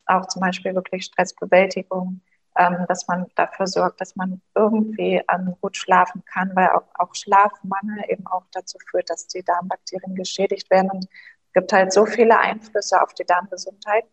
auch 0.07 0.27
zum 0.27 0.41
Beispiel 0.41 0.75
wirklich 0.75 1.05
Stressbewältigung, 1.05 2.23
ähm, 2.57 2.87
dass 2.89 3.07
man 3.09 3.27
dafür 3.37 3.67
sorgt, 3.67 4.01
dass 4.01 4.17
man 4.17 4.41
irgendwie 4.55 5.23
ähm, 5.31 5.55
gut 5.61 5.77
schlafen 5.77 6.25
kann, 6.25 6.51
weil 6.55 6.71
auch, 6.71 6.89
auch 6.95 7.15
Schlafmangel 7.15 8.05
eben 8.09 8.27
auch 8.27 8.45
dazu 8.53 8.79
führt, 8.91 9.11
dass 9.11 9.27
die 9.27 9.45
Darmbakterien 9.45 10.15
geschädigt 10.15 10.71
werden. 10.71 10.91
Und 10.91 11.07
gibt 11.53 11.73
halt 11.73 11.93
so 11.93 12.07
viele 12.07 12.39
Einflüsse 12.39 13.03
auf 13.03 13.15
die 13.15 13.25
Darmgesundheit, 13.25 14.05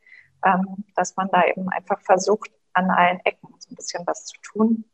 ähm, 0.45 0.85
dass 0.95 1.15
man 1.15 1.29
da 1.31 1.45
eben 1.45 1.69
einfach 1.69 1.99
versucht, 2.01 2.51
an 2.73 2.89
allen 2.91 3.19
Ecken 3.25 3.49
so 3.59 3.71
ein 3.71 3.75
bisschen 3.75 4.05
was 4.05 4.25
zu 4.25 4.39
tun. 4.41 4.85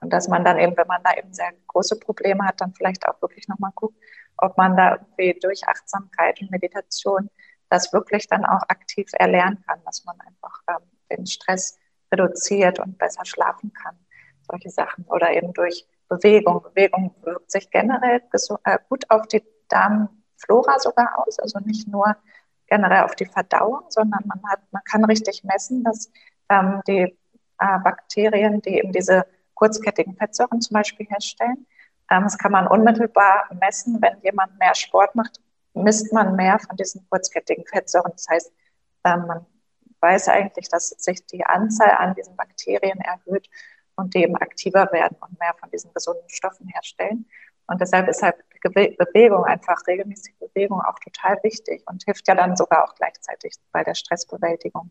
Und 0.00 0.12
dass 0.12 0.28
man 0.28 0.44
dann 0.44 0.58
eben, 0.58 0.76
wenn 0.76 0.86
man 0.86 1.02
da 1.02 1.14
eben 1.16 1.32
sehr 1.32 1.52
große 1.66 1.98
Probleme 1.98 2.44
hat, 2.44 2.60
dann 2.60 2.72
vielleicht 2.72 3.06
auch 3.08 3.20
wirklich 3.20 3.48
nochmal 3.48 3.72
guckt, 3.74 3.96
ob 4.36 4.56
man 4.56 4.76
da 4.76 4.94
irgendwie 4.94 5.38
durch 5.40 5.66
Achtsamkeit 5.66 6.40
und 6.40 6.50
Meditation 6.52 7.28
das 7.68 7.92
wirklich 7.92 8.28
dann 8.28 8.44
auch 8.44 8.62
aktiv 8.68 9.10
erlernen 9.12 9.62
kann, 9.66 9.80
dass 9.84 10.04
man 10.04 10.18
einfach 10.20 10.62
ähm, 10.68 10.88
den 11.10 11.26
Stress 11.26 11.76
reduziert 12.12 12.78
und 12.78 12.96
besser 12.96 13.24
schlafen 13.24 13.72
kann. 13.72 13.96
Solche 14.48 14.70
Sachen. 14.70 15.04
Oder 15.06 15.32
eben 15.32 15.52
durch 15.52 15.86
Bewegung. 16.08 16.62
Bewegung 16.62 17.14
wirkt 17.22 17.50
sich 17.50 17.70
generell 17.70 18.22
äh, 18.64 18.78
gut 18.88 19.10
auf 19.10 19.26
die 19.26 19.44
Darmflora 20.38 20.78
sogar 20.78 21.18
aus, 21.18 21.38
also 21.38 21.58
nicht 21.60 21.88
nur 21.88 22.16
generell 22.66 23.04
auf 23.04 23.14
die 23.14 23.26
Verdauung, 23.26 23.82
sondern 23.88 24.20
man 24.26 24.40
hat, 24.48 24.60
man 24.70 24.82
kann 24.84 25.04
richtig 25.04 25.42
messen, 25.44 25.84
dass 25.84 26.10
ähm, 26.50 26.82
die 26.86 27.16
äh, 27.58 27.78
Bakterien, 27.82 28.60
die 28.62 28.78
eben 28.78 28.92
diese 28.92 29.26
kurzkettigen 29.54 30.14
Fettsäuren 30.16 30.60
zum 30.60 30.74
Beispiel 30.74 31.06
herstellen. 31.06 31.66
Ähm, 32.10 32.24
das 32.24 32.38
kann 32.38 32.52
man 32.52 32.66
unmittelbar 32.66 33.48
messen. 33.58 34.00
Wenn 34.00 34.20
jemand 34.22 34.58
mehr 34.58 34.74
Sport 34.74 35.14
macht, 35.14 35.40
misst 35.74 36.12
man 36.12 36.36
mehr 36.36 36.58
von 36.58 36.76
diesen 36.76 37.06
kurzkettigen 37.08 37.64
Fettsäuren. 37.66 38.12
Das 38.12 38.28
heißt, 38.28 38.52
ähm, 39.04 39.26
man 39.26 39.46
weiß 40.00 40.28
eigentlich, 40.28 40.68
dass 40.68 40.90
sich 40.90 41.24
die 41.26 41.44
Anzahl 41.44 41.90
an 41.90 42.14
diesen 42.14 42.36
Bakterien 42.36 43.00
erhöht 43.00 43.48
und 43.96 44.14
die 44.14 44.22
eben 44.22 44.36
aktiver 44.36 44.92
werden 44.92 45.16
und 45.20 45.38
mehr 45.40 45.54
von 45.58 45.70
diesen 45.70 45.92
gesunden 45.92 46.28
Stoffen 46.28 46.68
herstellen. 46.68 47.26
Und 47.66 47.80
deshalb 47.80 48.08
ist 48.08 48.22
halt 48.22 48.36
Bewegung, 48.62 49.44
einfach 49.44 49.86
regelmäßige 49.86 50.34
Bewegung 50.38 50.80
auch 50.80 50.98
total 50.98 51.38
wichtig 51.42 51.82
und 51.86 52.04
hilft 52.04 52.26
ja 52.28 52.34
dann 52.34 52.56
sogar 52.56 52.84
auch 52.84 52.94
gleichzeitig 52.94 53.54
bei 53.72 53.84
der 53.84 53.94
Stressbewältigung. 53.94 54.90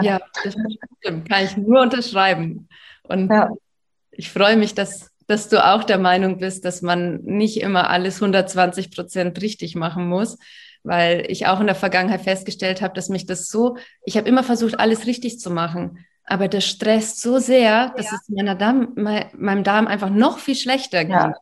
Ja, 0.00 0.20
das 0.42 0.54
stimmt. 0.98 1.28
Kann 1.28 1.44
ich 1.44 1.56
nur 1.56 1.82
unterschreiben. 1.82 2.68
Und 3.02 3.30
ja. 3.30 3.50
ich 4.10 4.30
freue 4.30 4.56
mich, 4.56 4.74
dass, 4.74 5.10
dass 5.26 5.48
du 5.48 5.64
auch 5.64 5.84
der 5.84 5.98
Meinung 5.98 6.38
bist, 6.38 6.64
dass 6.64 6.82
man 6.82 7.22
nicht 7.22 7.60
immer 7.60 7.90
alles 7.90 8.16
120 8.16 8.90
Prozent 8.94 9.40
richtig 9.42 9.74
machen 9.74 10.08
muss, 10.08 10.38
weil 10.82 11.24
ich 11.28 11.46
auch 11.46 11.60
in 11.60 11.66
der 11.66 11.74
Vergangenheit 11.74 12.22
festgestellt 12.22 12.80
habe, 12.80 12.94
dass 12.94 13.08
mich 13.08 13.26
das 13.26 13.48
so, 13.48 13.76
ich 14.04 14.16
habe 14.16 14.28
immer 14.28 14.42
versucht, 14.42 14.80
alles 14.80 15.06
richtig 15.06 15.38
zu 15.38 15.50
machen. 15.50 16.04
Aber 16.24 16.48
das 16.48 16.64
stresst 16.64 17.20
so 17.20 17.38
sehr, 17.38 17.90
dass 17.96 18.10
ja. 18.10 18.16
es 18.16 18.28
meiner 18.28 18.54
Darm, 18.54 18.92
meinem 18.94 19.64
Darm 19.64 19.86
einfach 19.86 20.10
noch 20.10 20.38
viel 20.38 20.54
schlechter 20.54 21.04
geht. 21.04 21.14
Ja. 21.14 21.34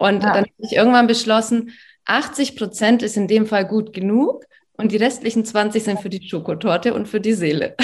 Und 0.00 0.24
dann 0.24 0.36
habe 0.38 0.48
ich 0.56 0.72
irgendwann 0.72 1.06
beschlossen, 1.06 1.72
80 2.06 2.56
Prozent 2.56 3.02
ist 3.02 3.18
in 3.18 3.28
dem 3.28 3.46
Fall 3.46 3.66
gut 3.66 3.92
genug 3.92 4.46
und 4.72 4.92
die 4.92 4.96
restlichen 4.96 5.44
20 5.44 5.84
sind 5.84 6.00
für 6.00 6.08
die 6.08 6.26
Schokotorte 6.26 6.94
und 6.94 7.06
für 7.06 7.20
die 7.20 7.34
Seele. 7.34 7.76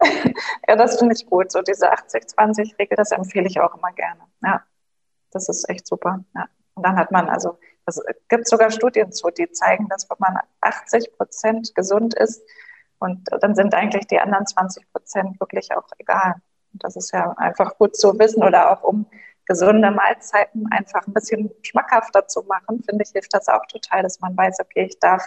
ja, 0.68 0.76
das 0.76 0.98
finde 0.98 1.14
ich 1.14 1.24
gut. 1.24 1.50
So 1.50 1.62
diese 1.62 1.90
80-20-Regel, 1.90 2.94
das 2.94 3.10
empfehle 3.10 3.46
ich 3.46 3.58
auch 3.58 3.74
immer 3.74 3.90
gerne. 3.92 4.20
Ja, 4.42 4.62
das 5.30 5.48
ist 5.48 5.66
echt 5.70 5.86
super. 5.86 6.22
Ja. 6.34 6.44
Und 6.74 6.84
dann 6.84 6.96
hat 6.96 7.10
man, 7.10 7.30
also, 7.30 7.58
es 7.86 8.02
gibt 8.28 8.46
sogar 8.46 8.70
Studien 8.70 9.10
zu, 9.12 9.30
die 9.30 9.50
zeigen, 9.50 9.88
dass 9.88 10.10
wenn 10.10 10.18
man 10.18 10.36
80 10.60 11.16
Prozent 11.16 11.74
gesund 11.74 12.12
ist, 12.14 12.42
und 12.98 13.26
dann 13.40 13.54
sind 13.54 13.74
eigentlich 13.74 14.06
die 14.08 14.20
anderen 14.20 14.46
20 14.46 14.92
Prozent 14.92 15.40
wirklich 15.40 15.74
auch 15.74 15.88
egal. 15.96 16.34
Und 16.74 16.84
das 16.84 16.96
ist 16.96 17.12
ja 17.12 17.30
einfach 17.38 17.78
gut 17.78 17.96
zu 17.96 18.18
wissen 18.18 18.42
oder 18.42 18.72
auch 18.72 18.82
um 18.82 19.06
gesunde 19.46 19.90
Mahlzeiten 19.90 20.66
einfach 20.70 21.06
ein 21.06 21.14
bisschen 21.14 21.50
schmackhafter 21.62 22.26
zu 22.26 22.42
machen, 22.42 22.82
finde 22.84 23.04
ich, 23.04 23.10
hilft 23.10 23.32
das 23.32 23.48
auch 23.48 23.64
total, 23.66 24.02
dass 24.02 24.20
man 24.20 24.36
weiß, 24.36 24.58
okay, 24.60 24.86
ich 24.88 24.98
darf 24.98 25.24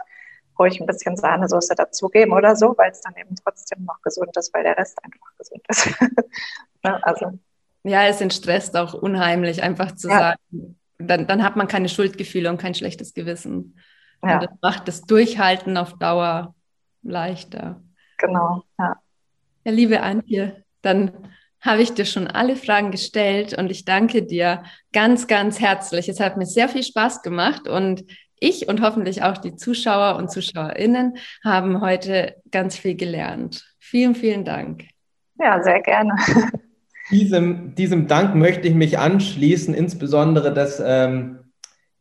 ruhig 0.59 0.79
ein 0.79 0.85
bisschen 0.85 1.15
Sahnesoße 1.15 1.73
dazugeben 1.75 2.33
oder 2.33 2.55
so, 2.55 2.75
weil 2.77 2.91
es 2.91 3.01
dann 3.01 3.15
eben 3.15 3.33
trotzdem 3.35 3.85
noch 3.85 4.01
gesund 4.01 4.35
ist, 4.35 4.53
weil 4.53 4.63
der 4.63 4.77
Rest 4.77 4.97
einfach 5.03 5.37
gesund 5.37 5.63
ist. 5.67 5.89
Ne, 6.81 6.97
also. 7.03 7.37
Ja, 7.83 8.07
es 8.07 8.21
entstresst 8.21 8.77
auch 8.77 8.93
unheimlich, 8.93 9.61
einfach 9.61 9.95
zu 9.95 10.07
ja. 10.07 10.17
sagen, 10.17 10.79
dann, 10.97 11.27
dann 11.27 11.43
hat 11.43 11.57
man 11.57 11.67
keine 11.67 11.89
Schuldgefühle 11.89 12.49
und 12.49 12.57
kein 12.57 12.73
schlechtes 12.73 13.13
Gewissen. 13.13 13.77
Ja. 14.23 14.35
Und 14.35 14.43
das 14.43 14.51
macht 14.61 14.87
das 14.87 15.01
Durchhalten 15.01 15.75
auf 15.75 15.97
Dauer 15.99 16.55
leichter. 17.01 17.81
Genau, 18.17 18.63
ja. 18.77 18.95
Ja, 19.65 19.71
liebe 19.73 20.01
Antje, 20.01 20.63
dann 20.81 21.11
habe 21.61 21.81
ich 21.81 21.93
dir 21.93 22.05
schon 22.05 22.27
alle 22.27 22.55
Fragen 22.55 22.91
gestellt 22.91 23.57
und 23.57 23.69
ich 23.69 23.85
danke 23.85 24.23
dir 24.23 24.63
ganz, 24.93 25.27
ganz 25.27 25.59
herzlich. 25.59 26.07
Es 26.09 26.19
hat 26.19 26.37
mir 26.37 26.45
sehr 26.45 26.69
viel 26.69 26.83
Spaß 26.83 27.21
gemacht 27.21 27.67
und 27.67 28.05
ich 28.39 28.67
und 28.67 28.81
hoffentlich 28.81 29.23
auch 29.23 29.37
die 29.37 29.55
Zuschauer 29.55 30.15
und 30.15 30.31
Zuschauerinnen 30.31 31.17
haben 31.43 31.81
heute 31.81 32.35
ganz 32.51 32.77
viel 32.77 32.95
gelernt. 32.95 33.65
Vielen, 33.79 34.15
vielen 34.15 34.45
Dank. 34.45 34.85
Ja, 35.39 35.61
sehr 35.61 35.81
gerne. 35.81 36.13
Diesem, 37.11 37.73
diesem 37.73 38.07
Dank 38.07 38.35
möchte 38.35 38.67
ich 38.67 38.75
mich 38.75 38.99
anschließen, 38.99 39.73
insbesondere 39.73 40.53
dass 40.53 40.79
ähm, 40.85 41.39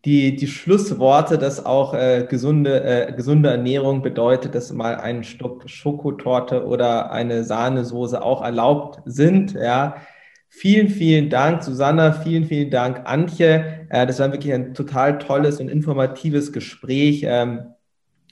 die, 0.04 0.37
die 0.37 0.46
Schlussworte, 0.46 1.38
dass 1.38 1.64
auch 1.64 1.92
äh, 1.94 2.26
gesunde, 2.28 2.82
äh, 2.84 3.12
gesunde 3.12 3.50
Ernährung 3.50 4.02
bedeutet, 4.02 4.54
dass 4.54 4.72
mal 4.72 4.96
ein 4.96 5.24
Stück 5.24 5.68
Schokotorte 5.68 6.66
oder 6.66 7.11
eine 7.11 7.44
Sahnesoße 7.44 8.22
auch 8.22 8.42
erlaubt 8.42 9.00
sind. 9.04 9.54
Ja, 9.54 9.96
Vielen, 10.50 10.88
vielen 10.88 11.28
Dank, 11.28 11.62
Susanna. 11.62 12.12
Vielen, 12.12 12.44
vielen 12.46 12.70
Dank, 12.70 13.02
Antje. 13.04 13.87
Äh, 13.90 14.06
das 14.06 14.18
war 14.18 14.32
wirklich 14.32 14.52
ein 14.52 14.74
total 14.74 15.18
tolles 15.18 15.61
und 15.61 15.68
informatives 15.68 16.52
Gespräch. 16.52 17.22
Ähm, 17.24 17.74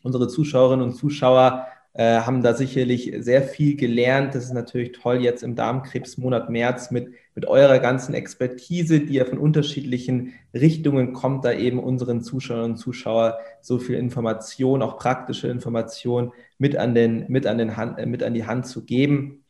unsere 0.02 0.26
Zuschauerinnen 0.26 0.86
und 0.86 0.94
Zuschauer 0.94 1.66
äh, 1.96 2.20
haben 2.20 2.42
da 2.42 2.52
sicherlich 2.52 3.14
sehr 3.20 3.42
viel 3.42 3.74
gelernt. 3.74 4.34
Das 4.34 4.44
ist 4.44 4.52
natürlich 4.52 4.92
toll 4.92 5.22
jetzt 5.22 5.42
im 5.42 5.54
Darmkrebsmonat 5.54 6.50
März 6.50 6.90
mit, 6.90 7.08
mit 7.34 7.46
eurer 7.46 7.78
ganzen 7.78 8.14
Expertise, 8.14 9.00
die 9.00 9.14
ja 9.14 9.24
von 9.24 9.38
unterschiedlichen 9.38 10.34
Richtungen 10.52 11.14
kommt, 11.14 11.46
da 11.46 11.52
eben 11.52 11.78
unseren 11.78 12.20
Zuschauerinnen 12.20 12.72
und 12.72 12.76
Zuschauern 12.76 13.32
so 13.62 13.78
viel 13.78 13.94
Information, 13.96 14.82
auch 14.82 14.98
praktische 14.98 15.48
Information 15.48 16.32
mit 16.58 16.76
an, 16.76 16.94
den, 16.94 17.24
mit 17.28 17.46
an, 17.46 17.56
den 17.56 17.78
Hand, 17.78 18.04
mit 18.04 18.22
an 18.22 18.34
die 18.34 18.44
Hand 18.44 18.66
zu 18.66 18.84
geben. 18.84 19.42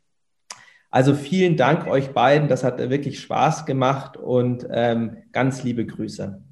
Also 0.88 1.14
vielen 1.14 1.56
Dank 1.56 1.88
euch 1.88 2.11
beiden. 2.11 2.46
Das 2.46 2.62
hat 2.62 2.78
wirklich 2.78 3.18
Spaß 3.18 3.66
gemacht 3.66 4.16
und 4.16 4.68
ähm, 4.70 5.16
ganz 5.32 5.64
liebe 5.64 5.85
Grüße. 5.85 6.44